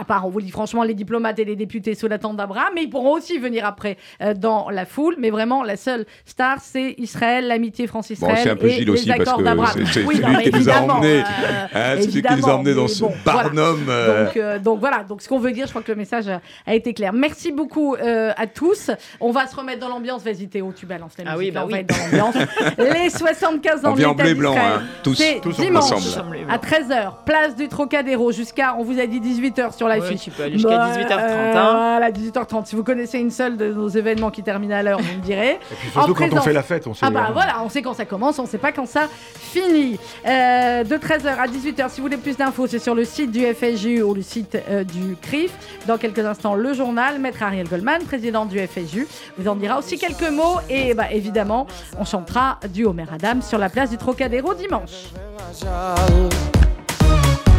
[0.00, 2.36] À part, on vous le dit franchement, les diplomates et les députés sous la tente
[2.36, 5.16] d'Abraham, mais ils pourront aussi venir après euh, dans la foule.
[5.18, 8.84] Mais vraiment, la seule star, c'est Israël, l'amitié France-Israël Bon, c'est un peu et Gilles
[8.86, 9.84] les aussi, parce que d'Abraham.
[9.92, 11.18] c'est Oui, mais qui nous a emmenés.
[11.20, 13.42] euh, Hein, qui nous a évidemment, emmenés dans ce bon, voilà.
[13.42, 13.86] barnum.
[13.88, 16.28] euh, Donc, euh, donc voilà, donc ce qu'on veut dire, je crois que le message
[16.28, 17.12] a, a été clair.
[17.12, 18.90] Merci beaucoup euh, à tous.
[19.20, 20.22] On va se remettre dans l'ambiance.
[20.24, 21.48] Vas-y Théo, tu balances la Ah musique.
[21.48, 21.72] oui, bah là, on oui.
[21.72, 22.48] va être dans l'ambiance.
[22.78, 26.38] Les 75 ans On de vient en blanc, hein, tous, C'est tous dimanche ensemble.
[26.48, 30.22] à 13h, place du Trocadéro jusqu'à, on vous a dit 18h sur la Ouais, fiche.
[30.22, 31.18] tu peux aller jusqu'à Bah, 18h30.
[31.18, 31.72] euh, hein.
[31.98, 32.66] Voilà, 18h30.
[32.66, 35.52] Si vous connaissez une seule de nos événements qui termine à l'heure, vous me direz.
[35.52, 37.04] Et puis surtout En quand on fait la fête, on sait.
[37.06, 39.98] Ah bah voilà, on sait quand ça commence, on sait pas quand ça finit.
[40.26, 43.44] Euh, de 13h à 18h, si vous voulez plus d'infos, c'est sur le site du
[43.44, 45.52] FSJU ou le site euh, du CRIF.
[45.86, 49.06] Dans quelques instants, le journal, Maître Ariel Goldman, président du FSJU,
[49.38, 50.56] vous en dira aussi quelques mots.
[50.70, 51.66] Et bah, évidemment,
[51.98, 55.10] on chantera du Homer Adam sur la place du Trocadéro dimanche.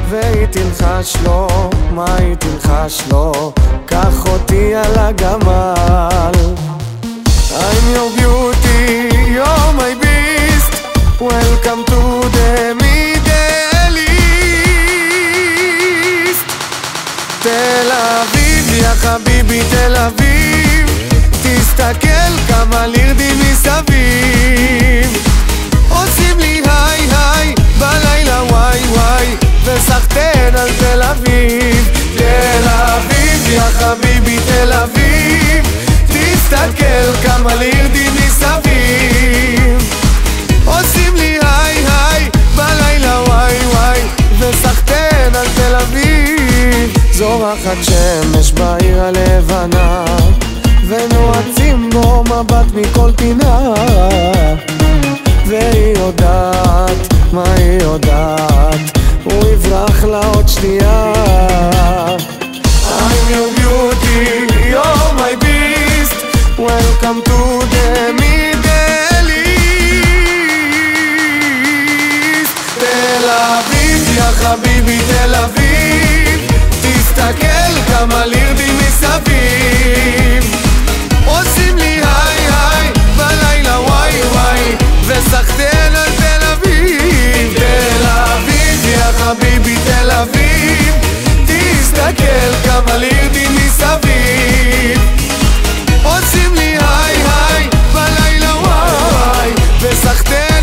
[0.10, 1.48] והיא תלחש לו,
[1.92, 3.54] מה היא תלחש לו?
[3.86, 6.32] קח אותי על הגמל.
[7.52, 8.82] I'm your beauty,
[9.36, 10.74] you're my beast.
[11.22, 12.02] Welcome to
[12.36, 12.50] the
[12.82, 13.98] Middle
[16.20, 16.48] East.
[17.42, 20.86] תל אביב, יא חביבי, תל אביב.
[21.44, 25.35] תסתכל כמה לירדים מסביב.
[29.76, 31.90] וואי, וסחטיין על תל אביב.
[32.18, 35.66] תל אביב, יא חביבי, תל אביב.
[36.08, 39.94] תסתכל כמה לירדים מסביב.
[40.66, 44.00] עושים לי היי היי, בלילה וואי וואי,
[44.40, 46.98] וסחטיין על תל אביב.
[47.12, 50.06] זורחת שמש בעיר הלבנה,
[50.88, 53.74] ונועצים בו מבט מכל פינה.
[55.48, 59.05] והיא יודעת, מה היא יודעת?
[59.26, 61.14] הוא יברח לה עוד שנייה.
[63.00, 64.20] I'm your beauty,
[64.74, 66.18] you're my beast.
[66.58, 67.40] Welcome to
[67.74, 67.88] the
[68.22, 69.66] Middle East.
[72.80, 76.40] תל אביב, יא חביבי, תל אביב.
[76.82, 80.44] תסתכל כמה לירדים מסביב.
[81.26, 81.95] עושים לי
[92.06, 95.02] תסתכל כמה לירדים מסביב.
[96.04, 99.52] עושים לי היי היי, בלילה וואי,
[99.82, 100.55] וסחטיין